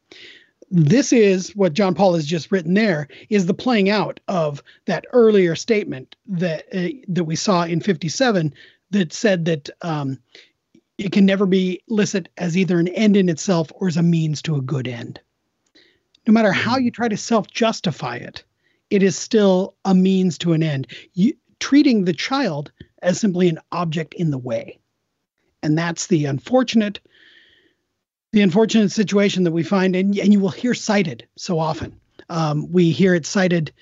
This 0.71 1.13
is 1.13 1.55
what 1.55 1.75
John 1.75 1.95
Paul 1.95 2.15
has 2.15 2.25
just 2.25 2.51
written 2.51 2.75
there 2.75 3.09
is 3.29 3.45
the 3.45 3.55
playing 3.55 3.91
out 3.91 4.21
of 4.29 4.63
that 4.87 5.05
earlier 5.13 5.57
statement 5.57 6.17
that 6.27 6.65
uh, 6.73 6.97
that 7.09 7.25
we 7.25 7.37
saw 7.37 7.65
in 7.65 7.81
57 7.81 8.55
that 8.93 9.13
said 9.13 9.45
that 9.45 9.69
um, 9.83 10.21
it 10.97 11.13
can 11.13 11.27
never 11.27 11.45
be 11.45 11.83
licit 11.89 12.29
as 12.39 12.57
either 12.57 12.79
an 12.79 12.89
end 12.89 13.17
in 13.17 13.29
itself 13.29 13.71
or 13.75 13.89
as 13.89 13.97
a 13.97 14.03
means 14.03 14.41
to 14.43 14.57
a 14.57 14.63
good 14.63 14.89
end 14.89 15.21
no 16.31 16.33
matter 16.33 16.53
how 16.53 16.77
mm-hmm. 16.77 16.85
you 16.85 16.91
try 16.93 17.09
to 17.09 17.17
self 17.17 17.51
justify 17.51 18.15
it, 18.15 18.45
it 18.89 19.03
is 19.03 19.19
still 19.19 19.75
a 19.85 19.93
means 19.93 20.39
to 20.39 20.53
an 20.53 20.63
end. 20.63 20.87
You, 21.13 21.35
treating 21.59 22.05
the 22.05 22.13
child 22.13 22.71
as 23.03 23.19
simply 23.19 23.49
an 23.49 23.59
object 23.73 24.15
in 24.15 24.31
the 24.31 24.39
way. 24.39 24.79
And 25.61 25.77
that's 25.77 26.07
the 26.07 26.27
unfortunate 26.27 27.01
the 28.33 28.43
unfortunate 28.43 28.93
situation 28.93 29.43
that 29.43 29.51
we 29.51 29.65
find 29.65 29.97
and, 29.97 30.17
and 30.17 30.33
you 30.33 30.39
will 30.39 30.51
hear 30.51 30.73
cited 30.73 31.27
so 31.37 31.59
often. 31.59 31.99
Um, 32.29 32.71
we 32.71 32.93
hear 32.93 33.13
it 33.17 33.27
cited 33.27 33.73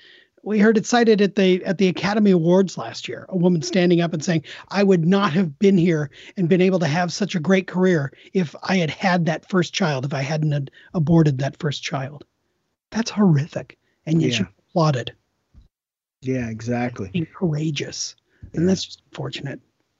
we 0.41 0.57
heard 0.57 0.77
it 0.77 0.87
cited 0.87 1.21
at 1.21 1.35
the 1.35 1.63
at 1.65 1.77
the 1.77 1.87
Academy 1.87 2.31
Awards 2.31 2.79
last 2.79 3.07
year. 3.07 3.27
A 3.29 3.37
woman 3.37 3.61
standing 3.61 4.01
up 4.01 4.13
and 4.13 4.23
saying, 4.25 4.43
"I 4.69 4.81
would 4.81 5.05
not 5.05 5.33
have 5.33 5.59
been 5.59 5.77
here 5.77 6.09
and 6.35 6.49
been 6.49 6.61
able 6.61 6.79
to 6.79 6.87
have 6.87 7.13
such 7.13 7.35
a 7.35 7.39
great 7.39 7.67
career 7.67 8.11
if 8.33 8.55
I 8.63 8.77
had 8.77 8.89
had 8.89 9.27
that 9.27 9.47
first 9.47 9.71
child. 9.71 10.05
If 10.05 10.15
I 10.15 10.21
hadn't 10.21 10.53
had 10.53 10.71
aborted 10.95 11.37
that 11.37 11.57
first 11.57 11.83
child." 11.83 12.25
That's 12.91 13.11
horrific, 13.11 13.77
and 14.05 14.21
yet 14.21 14.31
yeah. 14.31 14.37
she 14.37 14.43
applauded. 14.69 15.13
Yeah, 16.21 16.49
exactly. 16.49 17.09
Being 17.13 17.27
courageous, 17.27 18.15
and 18.53 18.67
that's 18.67 18.85
just 18.85 19.01
unfortunate. 19.11 19.59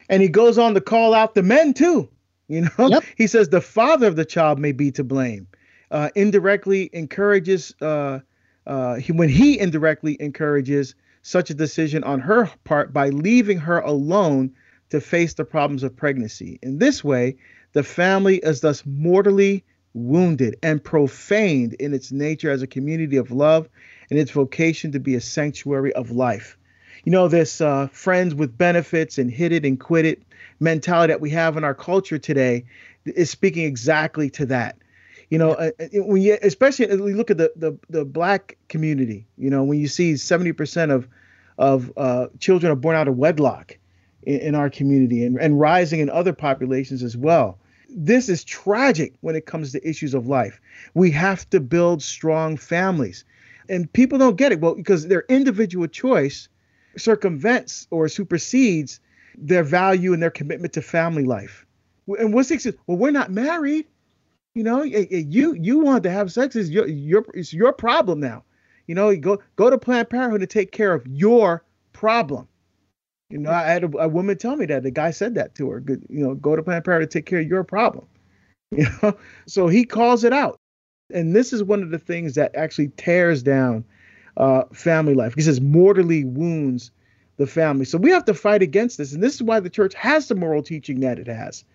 And 0.10 0.22
he 0.22 0.28
goes 0.28 0.58
on 0.58 0.74
to 0.74 0.82
call 0.82 1.14
out 1.14 1.36
the 1.36 1.44
men 1.44 1.74
too. 1.74 2.10
You 2.48 2.62
know, 2.62 2.88
yep. 2.88 3.04
he 3.16 3.28
says 3.28 3.50
the 3.50 3.62
father 3.62 4.08
of 4.08 4.16
the 4.16 4.26
child 4.26 4.60
may 4.60 4.72
be 4.72 4.92
to 4.92 5.04
blame. 5.04 5.48
Uh, 5.92 6.10
indirectly 6.16 6.90
encourages 6.94 7.74
uh, 7.82 8.20
uh, 8.68 8.96
he, 8.96 9.12
when 9.12 9.30
he 9.30 9.60
indirectly 9.60 10.18
encourages 10.20 10.96
such 11.22 11.50
a 11.50 11.54
decision 11.54 12.04
on 12.04 12.20
her 12.20 12.50
part 12.64 12.94
by 12.94 13.10
leaving 13.10 13.58
her 13.58 13.80
alone 13.80 14.52
to 14.90 15.02
face 15.02 15.34
the 15.34 15.46
problems 15.46 15.84
of 15.84 15.96
pregnancy. 15.96 16.60
In 16.62 16.80
this 16.80 17.04
way, 17.04 17.38
the 17.74 17.84
family 17.84 18.38
is 18.38 18.62
thus 18.62 18.84
mortally 18.86 19.64
wounded 19.94 20.56
and 20.62 20.84
profaned 20.84 21.74
in 21.74 21.94
its 21.94 22.12
nature 22.12 22.52
as 22.52 22.62
a 22.62 22.68
community 22.68 23.18
of 23.18 23.32
love 23.32 23.68
and 24.10 24.20
its 24.20 24.32
vocation 24.32 24.92
to 24.92 25.00
be 25.00 25.16
a 25.16 25.22
sanctuary 25.22 25.94
of 25.94 26.12
life. 26.12 26.58
You 27.06 27.12
know, 27.12 27.28
this 27.28 27.62
uh, 27.62 27.88
friends 27.92 28.36
with 28.36 28.58
benefits 28.58 29.18
and 29.18 29.32
hit 29.32 29.52
it 29.52 29.66
and 29.66 29.80
quit 29.80 30.06
it 30.06 30.24
mentality 30.60 31.14
that 31.14 31.22
we 31.22 31.30
have 31.32 31.58
in 31.58 31.64
our 31.64 31.74
culture 31.74 32.18
today 32.18 32.66
is 33.06 33.30
speaking 33.30 33.64
exactly 33.64 34.30
to 34.32 34.46
that 34.48 34.78
you 35.30 35.38
know. 35.38 35.52
Uh, 35.52 35.72
uh, 35.80 35.86
when 35.94 36.22
you 36.22 36.38
especially 36.42 36.88
when 36.88 37.10
you 37.10 37.16
look 37.16 37.32
at 37.32 37.38
the, 37.38 37.52
the 37.56 37.78
the 37.90 38.06
black 38.06 38.58
community 38.68 39.26
you 39.38 39.50
know 39.50 39.64
when 39.64 39.80
you 39.80 39.88
see 39.88 40.14
70% 40.14 40.92
of 40.92 41.08
of 41.58 41.92
uh, 41.98 42.28
children 42.40 42.72
are 42.72 42.76
born 42.76 42.96
out 42.96 43.08
of 43.08 43.18
wedlock 43.18 43.78
in, 44.24 44.40
in 44.40 44.56
our 44.56 44.70
community 44.70 45.24
and, 45.26 45.38
and 45.40 45.60
rising 45.60 46.00
in 46.00 46.10
other 46.10 46.34
populations 46.34 47.04
as 47.04 47.16
well 47.16 47.60
this 47.90 48.30
is 48.30 48.44
tragic 48.44 49.14
when 49.22 49.36
it 49.36 49.46
comes 49.46 49.72
to 49.72 49.88
issues 49.88 50.14
of 50.14 50.28
life. 50.28 50.60
We 50.94 51.12
have 51.12 51.50
to 51.50 51.60
build 51.60 52.04
strong 52.04 52.58
families. 52.58 53.26
And 53.70 53.92
people 53.94 54.18
don't 54.18 54.36
get 54.36 54.52
it. 54.52 54.60
Well 54.60 54.76
because 54.76 55.08
their 55.08 55.26
individual 55.30 55.88
choice 55.88 56.50
circumvents 56.98 57.88
or 57.92 58.08
supersedes 58.08 59.00
their 59.38 59.64
value 59.64 60.14
and 60.14 60.22
their 60.22 60.32
commitment 60.32 60.74
to 60.74 60.82
family 60.82 61.24
life. 61.24 61.66
And 62.08 62.34
what's 62.34 62.50
the 62.50 62.76
well 62.88 62.98
we're 62.98 63.12
not 63.12 63.32
married. 63.32 63.88
You 64.56 64.64
know, 64.64 64.82
you 64.82 65.54
you 65.54 65.80
want 65.80 66.04
to 66.04 66.12
have 66.12 66.32
sex. 66.32 66.56
Is 66.56 66.70
your 66.70 66.88
your 66.88 67.26
it's 67.34 67.54
your 67.54 67.72
problem 67.72 68.20
now. 68.20 68.44
You 68.88 68.96
know, 68.96 69.10
you 69.10 69.18
go 69.18 69.40
go 69.56 69.70
to 69.70 69.78
Planned 69.78 70.10
Parenthood 70.10 70.42
to 70.42 70.48
take 70.48 70.72
care 70.72 70.94
of 70.94 71.06
your 71.08 71.64
problem. 71.94 72.48
You 73.30 73.38
know, 73.38 73.52
I 73.52 73.64
had 73.64 73.84
a, 73.84 73.98
a, 73.98 74.08
woman 74.08 74.38
tell 74.38 74.56
me 74.56 74.66
that 74.68 74.84
the 74.84 74.92
guy 74.92 75.12
said 75.12 75.36
that 75.36 75.56
to 75.56 75.70
her. 75.70 75.84
You 75.88 76.00
know, 76.10 76.36
go 76.36 76.56
to 76.56 76.64
Planned 76.64 76.84
Parenthood 76.84 77.12
to 77.12 77.20
take 77.20 77.26
care 77.26 77.40
of 77.40 77.48
your 77.48 77.64
problem. 77.64 78.06
You 78.72 78.86
know, 79.02 79.18
so 79.48 79.68
he 79.68 79.84
calls 79.84 80.24
it 80.24 80.32
out, 80.32 80.60
and 81.12 81.36
this 81.36 81.54
is 81.54 81.64
one 81.64 81.82
of 81.82 81.90
the 81.90 81.98
things 81.98 82.36
that 82.36 82.56
actually 82.56 82.90
tears 82.98 83.42
down 83.42 83.84
uh, 84.38 84.66
family 84.74 85.16
life. 85.16 85.34
He 85.34 85.42
says 85.42 85.60
mortally 85.60 86.24
wounds 86.24 86.92
the 87.38 87.48
family. 87.48 87.86
So 87.86 87.98
we 87.98 88.12
have 88.12 88.26
to 88.26 88.36
fight 88.36 88.62
against 88.62 89.00
this, 89.00 89.12
and 89.12 89.24
this 89.24 89.34
is 89.34 89.42
why 89.42 89.60
the 89.60 89.72
church 89.72 89.96
has 89.96 90.28
the 90.28 90.36
moral 90.36 90.62
teaching 90.62 91.00
that 91.00 91.18
it 91.18 91.26
has 91.26 91.66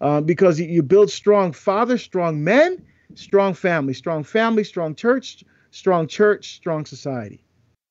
uh, 0.00 0.20
because 0.20 0.58
you 0.58 0.82
build 0.82 1.10
strong 1.10 1.52
fathers, 1.52 2.02
strong 2.02 2.42
men, 2.42 2.84
strong 3.14 3.54
family, 3.54 3.94
strong 3.94 4.24
family, 4.24 4.64
strong 4.64 4.94
church, 4.94 5.44
strong 5.70 6.06
church, 6.06 6.54
strong 6.56 6.84
society. 6.84 7.44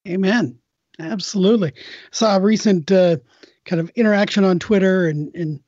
Amen. 0.08 0.58
Absolutely. 1.00 1.74
Saw 2.12 2.38
a 2.38 2.42
recent 2.42 2.92
uh, 2.92 3.18
kind 3.66 3.80
of 3.80 3.90
interaction 3.96 4.44
on 4.44 4.60
Twitter 4.60 5.08
and, 5.08 5.34
and 5.34 5.60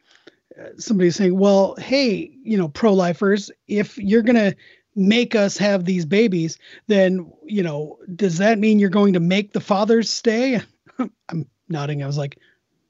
uh, 0.60 0.70
somebody 0.78 1.10
saying, 1.10 1.38
well, 1.38 1.76
hey, 1.78 2.32
you 2.44 2.58
know, 2.58 2.67
pro 2.67 2.94
lifers, 2.94 3.50
if 3.67 3.98
you're 3.98 4.22
going 4.24 4.36
to 4.36 4.56
make 4.96 5.36
us 5.36 5.58
have 5.58 5.86
these 5.86 6.06
babies, 6.06 6.58
then, 6.88 7.32
you 7.46 7.63
know, 7.63 7.98
does 8.15 8.39
that 8.39 8.60
mean 8.60 8.78
you're 8.78 8.89
going 8.89 9.13
to 9.13 9.20
make 9.22 9.54
the 9.54 9.62
fathers 9.62 10.10
stay? 10.10 10.60
I'm 11.30 11.48
nodding. 11.70 12.04
I 12.04 12.08
was 12.08 12.17
like, 12.17 12.38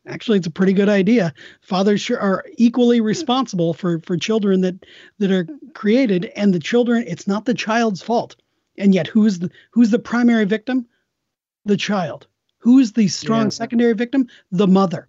actually 0.08 0.38
it's 0.38 0.48
a 0.48 0.52
pretty 0.52 0.74
good 0.74 0.90
idea 0.90 1.34
fathers 1.62 2.10
are 2.10 2.44
equally 2.58 3.02
responsible 3.02 3.74
for 3.74 4.00
for 4.00 4.18
children 4.18 4.62
that 4.62 4.84
that 5.20 5.32
are 5.32 5.48
created 5.74 6.26
and 6.36 6.54
the 6.54 6.60
children 6.60 7.04
it's 7.08 7.28
not 7.28 7.46
the 7.46 7.54
child's 7.54 8.02
fault 8.02 8.36
and 8.78 8.96
yet 8.96 9.08
who's 9.08 9.40
the 9.40 9.52
who's 9.72 9.92
the 9.92 10.00
primary 10.00 10.46
victim 10.46 10.88
the 11.66 11.78
child 11.78 12.28
who's 12.62 12.93
the 12.93 13.08
strong 13.08 13.43
yeah. 13.43 13.50
secondary 13.50 13.93
victim? 13.93 14.28
The 14.52 14.67
mother. 14.67 15.08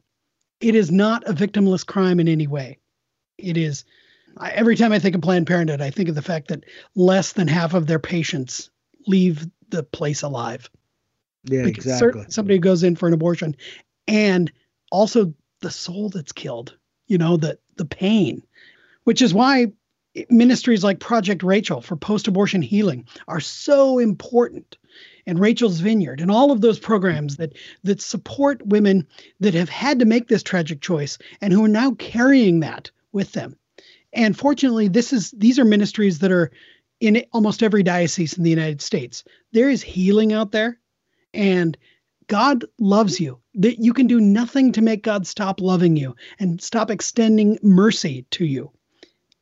It 0.60 0.74
is 0.74 0.90
not 0.90 1.28
a 1.28 1.32
victimless 1.32 1.84
crime 1.84 2.20
in 2.20 2.28
any 2.28 2.46
way. 2.46 2.78
It 3.38 3.56
is 3.56 3.84
I, 4.36 4.50
every 4.52 4.76
time 4.76 4.92
i 4.92 4.98
think 4.98 5.14
of 5.14 5.20
planned 5.20 5.46
parenthood 5.46 5.82
i 5.82 5.90
think 5.90 6.08
of 6.08 6.14
the 6.14 6.22
fact 6.22 6.48
that 6.48 6.64
less 6.94 7.32
than 7.34 7.48
half 7.48 7.74
of 7.74 7.86
their 7.86 7.98
patients 7.98 8.70
leave 9.06 9.46
the 9.68 9.82
place 9.82 10.22
alive. 10.22 10.70
Yeah 11.44 11.64
because 11.64 11.86
exactly. 11.86 12.24
somebody 12.28 12.58
goes 12.58 12.82
in 12.82 12.94
for 12.96 13.08
an 13.08 13.14
abortion 13.14 13.56
and 14.06 14.52
also 14.90 15.34
the 15.60 15.70
soul 15.70 16.08
that's 16.08 16.32
killed, 16.32 16.76
you 17.06 17.18
know, 17.18 17.36
the 17.36 17.58
the 17.76 17.84
pain, 17.84 18.42
which 19.04 19.22
is 19.22 19.32
why 19.32 19.72
ministries 20.28 20.84
like 20.84 21.00
Project 21.00 21.42
Rachel 21.42 21.80
for 21.80 21.96
post-abortion 21.96 22.60
healing 22.60 23.06
are 23.28 23.40
so 23.40 23.98
important 23.98 24.76
and 25.26 25.38
Rachel's 25.38 25.80
Vineyard 25.80 26.20
and 26.20 26.30
all 26.30 26.50
of 26.50 26.60
those 26.60 26.78
programs 26.78 27.36
that 27.36 27.52
that 27.84 28.00
support 28.00 28.66
women 28.66 29.06
that 29.40 29.54
have 29.54 29.68
had 29.68 29.98
to 29.98 30.04
make 30.04 30.28
this 30.28 30.42
tragic 30.42 30.80
choice 30.80 31.18
and 31.40 31.52
who 31.52 31.64
are 31.64 31.68
now 31.68 31.92
carrying 31.92 32.60
that 32.60 32.90
with 33.12 33.32
them. 33.32 33.56
And 34.12 34.36
fortunately, 34.36 34.88
this 34.88 35.12
is 35.12 35.30
these 35.32 35.58
are 35.58 35.64
ministries 35.64 36.18
that 36.20 36.32
are 36.32 36.50
in 37.00 37.24
almost 37.32 37.62
every 37.62 37.82
diocese 37.82 38.36
in 38.36 38.44
the 38.44 38.50
United 38.50 38.80
States. 38.80 39.24
There 39.52 39.70
is 39.70 39.82
healing 39.82 40.32
out 40.32 40.52
there 40.52 40.78
and 41.34 41.76
God 42.26 42.64
loves 42.78 43.20
you. 43.20 43.38
That 43.54 43.78
you 43.78 43.92
can 43.92 44.06
do 44.06 44.20
nothing 44.20 44.72
to 44.72 44.82
make 44.82 45.02
God 45.02 45.26
stop 45.26 45.60
loving 45.60 45.96
you 45.96 46.16
and 46.38 46.62
stop 46.62 46.90
extending 46.90 47.58
mercy 47.62 48.24
to 48.30 48.46
you. 48.46 48.70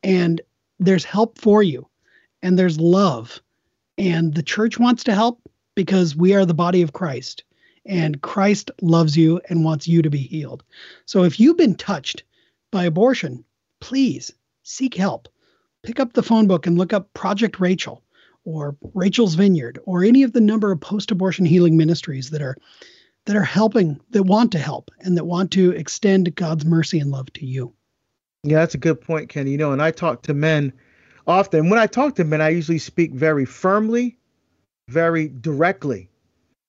And 0.03 0.41
there's 0.79 1.05
help 1.05 1.39
for 1.39 1.63
you 1.63 1.89
and 2.43 2.59
there's 2.59 2.81
love. 2.81 3.41
And 3.99 4.35
the 4.35 4.43
church 4.43 4.79
wants 4.79 5.05
to 5.05 5.15
help 5.15 5.41
because 5.81 6.15
we 6.15 6.35
are 6.35 6.45
the 6.45 6.53
body 6.53 6.83
of 6.83 6.93
Christ 6.93 7.43
and 7.87 8.21
Christ 8.21 8.71
loves 8.83 9.17
you 9.17 9.41
and 9.49 9.65
wants 9.65 9.89
you 9.89 10.03
to 10.03 10.11
be 10.11 10.19
healed. 10.19 10.63
So 11.07 11.25
if 11.25 11.41
you've 11.41 11.57
been 11.57 11.75
touched 11.75 12.23
by 12.71 12.85
abortion, 12.85 13.47
please 13.81 14.31
seek 14.63 14.95
help. 14.95 15.27
Pick 15.83 15.99
up 15.99 16.13
the 16.13 16.23
phone 16.23 16.47
book 16.47 16.67
and 16.67 16.77
look 16.77 16.93
up 16.93 17.15
Project 17.15 17.61
Rachel 17.61 18.03
or 18.45 18.77
Rachel's 18.93 19.37
Vineyard 19.37 19.79
or 19.85 20.05
any 20.05 20.23
of 20.23 20.35
the 20.35 20.41
number 20.43 20.71
of 20.71 20.83
post-abortion 20.83 21.47
healing 21.47 21.79
ministries 21.79 22.29
that 22.29 22.43
are 22.43 22.59
that 23.25 23.35
are 23.35 23.43
helping 23.43 23.99
that 24.11 24.25
want 24.25 24.53
to 24.53 24.59
help 24.59 24.91
and 25.01 25.17
that 25.17 25.25
want 25.25 25.51
to 25.53 25.71
extend 25.71 26.35
God's 26.35 26.67
mercy 26.67 27.01
and 27.01 27.11
love 27.11 27.33
to 27.33 27.47
you. 27.47 27.73
Yeah, 28.43 28.59
that's 28.59 28.75
a 28.75 28.79
good 28.79 29.01
point, 29.01 29.31
Ken. 29.31 29.47
You 29.47 29.57
know, 29.57 29.73
and 29.73 29.81
I 29.81 29.93
talk 29.93 30.25
to 30.25 30.35
men 30.35 30.75
often. 31.27 31.71
When 31.71 31.79
I 31.79 31.87
talk 31.87 32.17
to 32.17 32.25
men, 32.25 32.43
I 32.43 32.51
usually 32.51 32.79
speak 32.79 33.15
very 33.15 33.47
firmly, 33.47 34.19
very 34.91 35.29
directly. 35.29 36.09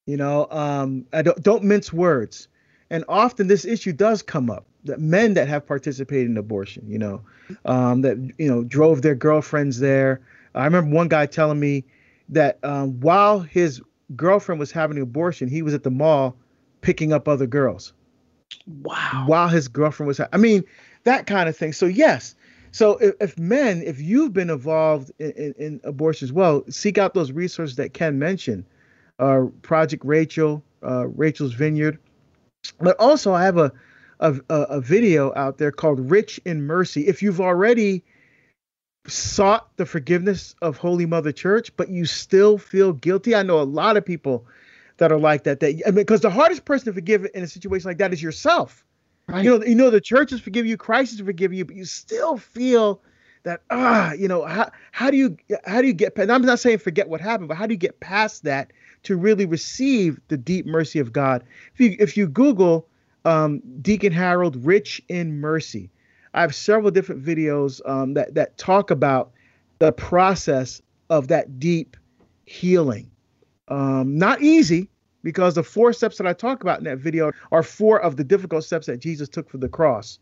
You 0.05 0.17
know, 0.17 0.47
um, 0.51 1.05
I 1.13 1.21
don't, 1.21 1.41
don't 1.41 1.63
mince 1.63 1.93
words. 1.93 2.47
And 2.89 3.05
often 3.07 3.47
this 3.47 3.65
issue 3.65 3.93
does 3.93 4.21
come 4.21 4.49
up 4.49 4.65
that 4.83 4.99
men 4.99 5.33
that 5.35 5.47
have 5.47 5.65
participated 5.65 6.29
in 6.29 6.37
abortion, 6.37 6.83
you 6.87 6.97
know, 6.97 7.21
um, 7.65 8.01
that 8.01 8.17
you 8.37 8.47
know 8.47 8.63
drove 8.63 9.01
their 9.01 9.15
girlfriends 9.15 9.79
there, 9.79 10.21
I 10.55 10.65
remember 10.65 10.93
one 10.93 11.07
guy 11.07 11.25
telling 11.25 11.59
me 11.59 11.83
that 12.29 12.59
um, 12.63 12.99
while 12.99 13.39
his 13.39 13.81
girlfriend 14.15 14.59
was 14.59 14.71
having 14.71 14.97
an 14.97 15.03
abortion, 15.03 15.47
he 15.47 15.61
was 15.61 15.73
at 15.73 15.83
the 15.83 15.91
mall 15.91 16.35
picking 16.81 17.13
up 17.13 17.27
other 17.27 17.47
girls. 17.47 17.93
Wow. 18.81 19.23
While 19.27 19.47
his 19.47 19.67
girlfriend 19.67 20.07
was, 20.07 20.17
ha- 20.17 20.27
I 20.33 20.37
mean, 20.37 20.63
that 21.03 21.25
kind 21.25 21.47
of 21.47 21.55
thing. 21.55 21.73
So 21.73 21.85
yes. 21.85 22.35
So 22.71 22.97
if, 22.97 23.15
if 23.19 23.39
men, 23.39 23.83
if 23.85 23.99
you've 23.99 24.33
been 24.33 24.49
involved 24.49 25.11
in, 25.19 25.31
in, 25.31 25.53
in, 25.57 25.81
abortion 25.83 26.25
as 26.25 26.33
well, 26.33 26.63
seek 26.69 26.97
out 26.97 27.13
those 27.13 27.31
resources 27.31 27.75
that 27.75 27.93
Ken 27.93 28.17
mentioned, 28.17 28.65
uh, 29.19 29.45
Project 29.61 30.03
Rachel, 30.05 30.63
uh, 30.83 31.07
Rachel's 31.07 31.53
Vineyard. 31.53 31.99
But 32.79 32.97
also, 32.99 33.33
I 33.33 33.43
have 33.43 33.57
a, 33.57 33.71
a 34.19 34.39
a 34.49 34.81
video 34.81 35.33
out 35.35 35.57
there 35.57 35.71
called 35.71 36.11
"Rich 36.11 36.39
in 36.45 36.63
Mercy." 36.65 37.07
If 37.07 37.21
you've 37.21 37.41
already 37.41 38.03
sought 39.07 39.75
the 39.77 39.85
forgiveness 39.85 40.55
of 40.61 40.77
Holy 40.77 41.05
Mother 41.05 41.31
Church, 41.31 41.75
but 41.75 41.89
you 41.89 42.05
still 42.05 42.57
feel 42.57 42.93
guilty. 42.93 43.35
I 43.35 43.43
know 43.43 43.59
a 43.59 43.63
lot 43.63 43.97
of 43.97 44.05
people 44.05 44.45
that 44.97 45.11
are 45.11 45.19
like 45.19 45.43
that. 45.43 45.59
That 45.59 45.81
I 45.85 45.89
mean, 45.89 45.95
because 45.95 46.21
the 46.21 46.29
hardest 46.29 46.65
person 46.65 46.85
to 46.85 46.93
forgive 46.93 47.27
in 47.33 47.43
a 47.43 47.47
situation 47.47 47.89
like 47.89 47.97
that 47.97 48.13
is 48.13 48.21
yourself. 48.21 48.85
Right. 49.31 49.45
You 49.45 49.59
know, 49.59 49.65
you 49.65 49.75
know 49.75 49.89
the 49.89 50.01
church 50.01 50.31
has 50.31 50.41
forgiven 50.41 50.69
you, 50.69 50.77
Christ 50.77 51.11
has 51.17 51.25
forgiven 51.25 51.57
you, 51.57 51.65
but 51.65 51.75
you 51.75 51.85
still 51.85 52.37
feel 52.37 53.01
that 53.43 53.61
ah, 53.69 54.13
you 54.13 54.27
know, 54.27 54.45
how 54.45 54.71
how 54.91 55.09
do 55.09 55.17
you 55.17 55.37
how 55.65 55.81
do 55.81 55.87
you 55.87 55.93
get? 55.93 56.17
And 56.17 56.31
I'm 56.31 56.41
not 56.41 56.59
saying 56.59 56.79
forget 56.79 57.09
what 57.09 57.21
happened, 57.21 57.47
but 57.47 57.57
how 57.57 57.65
do 57.65 57.73
you 57.73 57.77
get 57.77 57.99
past 57.99 58.43
that 58.43 58.71
to 59.03 59.15
really 59.17 59.45
receive 59.45 60.19
the 60.27 60.37
deep 60.37 60.65
mercy 60.65 60.99
of 60.99 61.13
God? 61.13 61.43
If 61.73 61.79
you 61.79 61.95
if 61.99 62.17
you 62.17 62.27
Google 62.27 62.87
um, 63.25 63.61
Deacon 63.81 64.11
Harold, 64.11 64.63
rich 64.65 65.01
in 65.07 65.39
mercy, 65.39 65.89
I 66.33 66.41
have 66.41 66.53
several 66.53 66.91
different 66.91 67.23
videos 67.23 67.87
um, 67.89 68.13
that 68.15 68.35
that 68.35 68.57
talk 68.57 68.91
about 68.91 69.31
the 69.79 69.91
process 69.91 70.81
of 71.09 71.29
that 71.29 71.59
deep 71.59 71.97
healing. 72.45 73.09
Um, 73.67 74.17
not 74.17 74.41
easy 74.41 74.89
because 75.23 75.55
the 75.55 75.63
four 75.63 75.93
steps 75.93 76.17
that 76.17 76.27
I 76.27 76.33
talk 76.33 76.61
about 76.61 76.79
in 76.79 76.85
that 76.85 76.97
video 76.97 77.31
are 77.51 77.63
four 77.63 78.01
of 78.01 78.17
the 78.17 78.23
difficult 78.23 78.63
steps 78.63 78.87
that 78.87 78.99
Jesus 78.99 79.29
took 79.29 79.49
for 79.49 79.57
the 79.57 79.69
cross. 79.69 80.19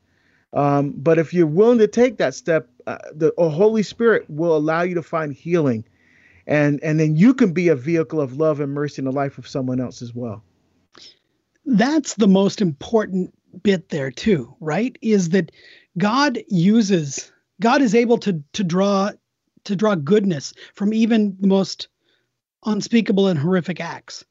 Um, 0.54 0.94
but 0.98 1.20
if 1.20 1.34
you're 1.34 1.48
willing 1.48 1.78
to 1.80 1.88
take 1.88 2.18
that 2.18 2.34
step, 2.34 2.70
uh, 2.88 2.98
the 3.14 3.32
Holy 3.38 3.84
Spirit 3.84 4.26
will 4.30 4.56
allow 4.56 4.82
you 4.82 4.96
to 4.96 5.04
find 5.04 5.34
healing, 5.34 5.86
and 6.48 6.80
and 6.82 7.00
then 7.00 7.16
you 7.16 7.34
can 7.34 7.54
be 7.54 7.68
a 7.68 7.76
vehicle 7.76 8.20
of 8.20 8.38
love 8.38 8.60
and 8.60 8.74
mercy 8.74 9.02
in 9.02 9.06
the 9.06 9.12
life 9.12 9.38
of 9.38 9.48
someone 9.48 9.80
else 9.80 10.02
as 10.02 10.16
well. 10.16 10.44
That's 11.66 12.16
the 12.16 12.28
most 12.28 12.62
important 12.62 13.32
bit 13.62 13.90
there 13.90 14.10
too, 14.10 14.56
right? 14.60 14.98
Is 15.02 15.30
that 15.30 15.52
God 15.98 16.40
uses 16.48 17.32
God 17.62 17.82
is 17.82 17.94
able 17.94 18.18
to 18.20 18.44
to 18.54 18.64
draw 18.64 19.12
to 19.66 19.76
draw 19.76 19.96
goodness 19.96 20.54
from 20.74 20.94
even 20.94 21.38
the 21.40 21.48
most 21.48 21.90
unspeakable 22.66 23.28
and 23.28 23.40
horrific 23.40 23.80
acts. 23.80 24.26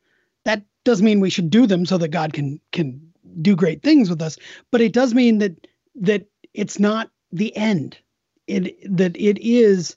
Doesn't 0.85 1.05
mean 1.05 1.21
we 1.21 1.31
should 1.31 1.51
do 1.51 1.67
them 1.67 1.87
so 1.87 1.99
that 1.99 2.09
God 2.09 2.33
can 2.33 2.61
can 2.73 3.13
do 3.43 3.55
great 3.57 3.83
things 3.83 4.09
with 4.09 4.23
us, 4.23 4.39
but 4.71 4.81
it 4.81 4.93
does 4.93 5.15
mean 5.15 5.39
that 5.39 5.67
that 5.97 6.27
it's 6.55 6.79
not 6.79 7.11
the 7.33 7.55
end. 7.57 7.99
It 8.47 8.97
that 8.97 9.17
it 9.17 9.39
is 9.39 9.97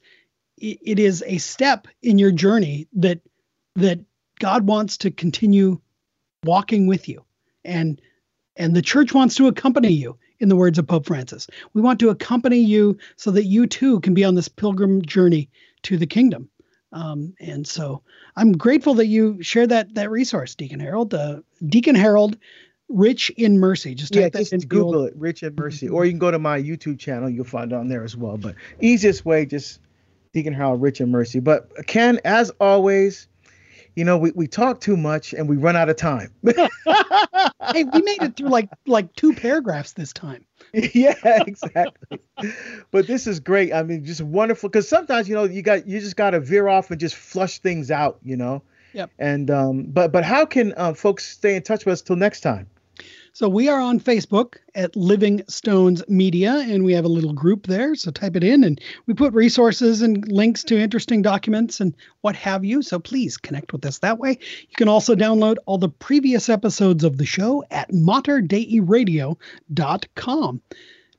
it 0.57 0.99
is 0.99 1.23
a 1.25 1.37
step 1.37 1.87
in 2.01 2.19
your 2.19 2.31
journey 2.31 2.87
that 2.93 3.21
that 3.75 3.99
God 4.39 4.67
wants 4.67 4.97
to 4.97 5.11
continue 5.11 5.79
walking 6.43 6.87
with 6.87 7.07
you 7.07 7.23
and 7.63 8.01
and 8.55 8.75
the 8.75 8.81
church 8.81 9.13
wants 9.13 9.35
to 9.35 9.47
accompany 9.47 9.91
you 9.91 10.17
in 10.39 10.49
the 10.49 10.55
words 10.55 10.77
of 10.77 10.87
Pope 10.87 11.05
Francis. 11.05 11.47
We 11.73 11.81
want 11.81 11.99
to 11.99 12.09
accompany 12.09 12.59
you 12.59 12.97
so 13.15 13.31
that 13.31 13.45
you 13.45 13.65
too 13.67 13.99
can 14.01 14.13
be 14.13 14.25
on 14.25 14.35
this 14.35 14.49
pilgrim 14.49 15.03
journey 15.03 15.49
to 15.83 15.97
the 15.97 16.07
kingdom. 16.07 16.49
Um, 16.91 17.33
and 17.39 17.65
so 17.65 18.03
I'm 18.35 18.53
grateful 18.53 18.95
that 18.95 19.07
you 19.07 19.41
shared 19.41 19.69
that 19.69 19.93
that 19.95 20.09
resource, 20.09 20.55
Deacon 20.55 20.79
Harold. 20.79 21.13
Uh, 21.13 21.41
Deacon 21.65 21.95
Harold 21.95 22.37
Rich 22.89 23.29
in 23.31 23.59
Mercy. 23.59 23.95
Just 23.95 24.15
yeah, 24.15 24.29
just 24.29 24.67
Google 24.67 25.01
old... 25.01 25.07
it, 25.09 25.15
Rich 25.15 25.43
in 25.43 25.55
Mercy, 25.55 25.87
or 25.87 26.05
you 26.05 26.11
can 26.11 26.19
go 26.19 26.31
to 26.31 26.39
my 26.39 26.61
YouTube 26.61 26.99
channel. 26.99 27.29
You'll 27.29 27.45
find 27.45 27.71
it 27.71 27.75
on 27.75 27.87
there 27.87 28.03
as 28.03 28.17
well. 28.17 28.37
But 28.37 28.55
easiest 28.81 29.25
way, 29.25 29.45
just 29.45 29.79
Deacon 30.33 30.53
Harold, 30.53 30.81
Rich 30.81 31.01
in 31.01 31.09
Mercy. 31.09 31.39
But 31.39 31.69
Ken, 31.87 32.19
as 32.25 32.51
always, 32.59 33.27
you 33.95 34.03
know, 34.03 34.17
we, 34.17 34.31
we 34.31 34.47
talk 34.47 34.81
too 34.81 34.97
much 34.97 35.33
and 35.33 35.47
we 35.47 35.57
run 35.57 35.75
out 35.75 35.89
of 35.89 35.95
time. 35.95 36.33
hey, 36.43 37.83
we 37.83 38.01
made 38.01 38.21
it 38.21 38.37
through 38.37 38.49
like 38.49 38.69
like 38.85 39.13
two 39.15 39.33
paragraphs 39.33 39.93
this 39.93 40.13
time. 40.13 40.45
yeah, 40.93 41.15
exactly. 41.23 42.19
but 42.91 43.07
this 43.07 43.27
is 43.27 43.39
great. 43.39 43.73
I 43.73 43.83
mean, 43.83 44.05
just 44.05 44.21
wonderful 44.21 44.69
because 44.69 44.87
sometimes 44.87 45.27
you 45.27 45.35
know 45.35 45.43
you 45.43 45.61
got 45.61 45.87
you 45.87 45.99
just 45.99 46.15
got 46.15 46.31
to 46.31 46.39
veer 46.39 46.67
off 46.67 46.91
and 46.91 46.99
just 46.99 47.15
flush 47.15 47.59
things 47.59 47.91
out. 47.91 48.19
You 48.23 48.37
know. 48.37 48.61
Yep. 48.93 49.11
And 49.19 49.51
um, 49.51 49.83
but 49.83 50.11
but 50.11 50.23
how 50.23 50.45
can 50.45 50.73
um, 50.77 50.95
folks 50.95 51.27
stay 51.27 51.55
in 51.55 51.63
touch 51.63 51.85
with 51.85 51.93
us 51.93 52.01
till 52.01 52.15
next 52.15 52.41
time? 52.41 52.67
So 53.33 53.47
we 53.47 53.69
are 53.69 53.79
on 53.79 54.01
Facebook 54.01 54.57
at 54.75 54.93
Living 54.95 55.43
Stones 55.47 56.03
Media, 56.09 56.65
and 56.67 56.83
we 56.83 56.91
have 56.93 57.05
a 57.05 57.09
little 57.09 57.31
group 57.31 57.65
there. 57.65 57.95
So 57.95 58.11
type 58.11 58.35
it 58.35 58.43
in, 58.43 58.65
and 58.65 58.81
we 59.05 59.13
put 59.13 59.33
resources 59.33 60.01
and 60.01 60.29
links 60.29 60.65
to 60.65 60.77
interesting 60.77 61.21
documents 61.21 61.79
and 61.79 61.95
what 62.19 62.35
have 62.35 62.65
you. 62.65 62.81
So 62.81 62.99
please 62.99 63.37
connect 63.37 63.71
with 63.71 63.85
us 63.85 63.99
that 63.99 64.19
way. 64.19 64.31
You 64.31 64.75
can 64.75 64.89
also 64.89 65.15
download 65.15 65.55
all 65.65 65.77
the 65.77 65.87
previous 65.87 66.49
episodes 66.49 67.05
of 67.05 67.17
the 67.17 67.25
show 67.25 67.63
at 67.71 67.89
materdeiradio.com. 67.91 70.61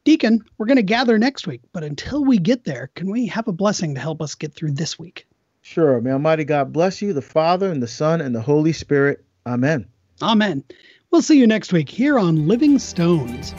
Deacon, 0.05 0.45
we're 0.59 0.67
going 0.67 0.77
to 0.77 0.83
gather 0.83 1.19
next 1.19 1.47
week, 1.47 1.63
but 1.73 1.85
until 1.85 2.25
we 2.25 2.37
get 2.37 2.65
there, 2.65 2.91
can 2.95 3.11
we 3.11 3.25
have 3.27 3.49
a 3.49 3.53
blessing 3.53 3.95
to 3.95 4.01
help 4.01 4.21
us 4.21 4.35
get 4.35 4.53
through 4.53 4.73
this 4.73 4.99
week? 4.99 5.27
Sure. 5.63 5.99
May 6.01 6.11
Almighty 6.11 6.45
God 6.45 6.75
bless 6.75 7.01
you, 7.01 7.15
the 7.15 7.23
Father, 7.23 7.71
and 7.71 7.83
the 7.83 7.89
Son, 7.89 8.21
and 8.21 8.35
the 8.35 8.43
Holy 8.43 8.73
Spirit. 8.73 9.25
Amen. 9.47 9.87
Amen. 10.21 10.65
We'll 11.13 11.21
see 11.21 11.39
you 11.39 11.47
next 11.47 11.75
week 11.75 11.91
here 11.91 12.19
on 12.19 12.49
Living 12.49 12.79
Stones. 12.79 13.55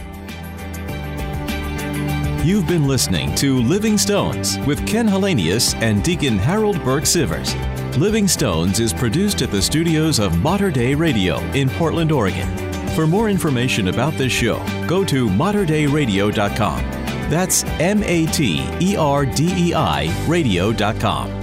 You've 2.44 2.68
been 2.68 2.88
listening 2.88 3.36
to 3.36 3.62
Living 3.62 3.96
Stones 3.96 4.58
with 4.66 4.86
Ken 4.88 5.08
Hallenius 5.08 5.76
and 5.76 6.04
Deacon 6.04 6.39
Harold 6.39 6.84
Burke 6.84 7.04
Sivers. 7.04 7.54
Living 8.00 8.28
Stones 8.28 8.80
is 8.80 8.92
produced 8.92 9.44
at 9.44 9.52
the 9.52 9.62
studios 9.62 10.18
of 10.18 10.42
Mater 10.42 10.72
Dei 10.72 10.96
Radio 10.96 11.38
in 11.52 11.70
Portland, 11.70 12.12
Oregon. 12.12 12.50
For 12.96 13.06
more 13.06 13.30
information 13.30 13.89
about 13.89 14.13
this 14.13 14.34
show, 14.34 14.58
go 14.88 15.06
to 15.06 15.30
materdeiradio.com. 15.30 16.80
That's 17.30 17.63
M 17.80 18.02
A 18.04 18.26
T 18.26 18.68
E 18.82 18.96
R 18.98 19.28
D 19.28 19.70
E 19.70 19.74
I 19.76 20.12
radio.com. 20.28 21.43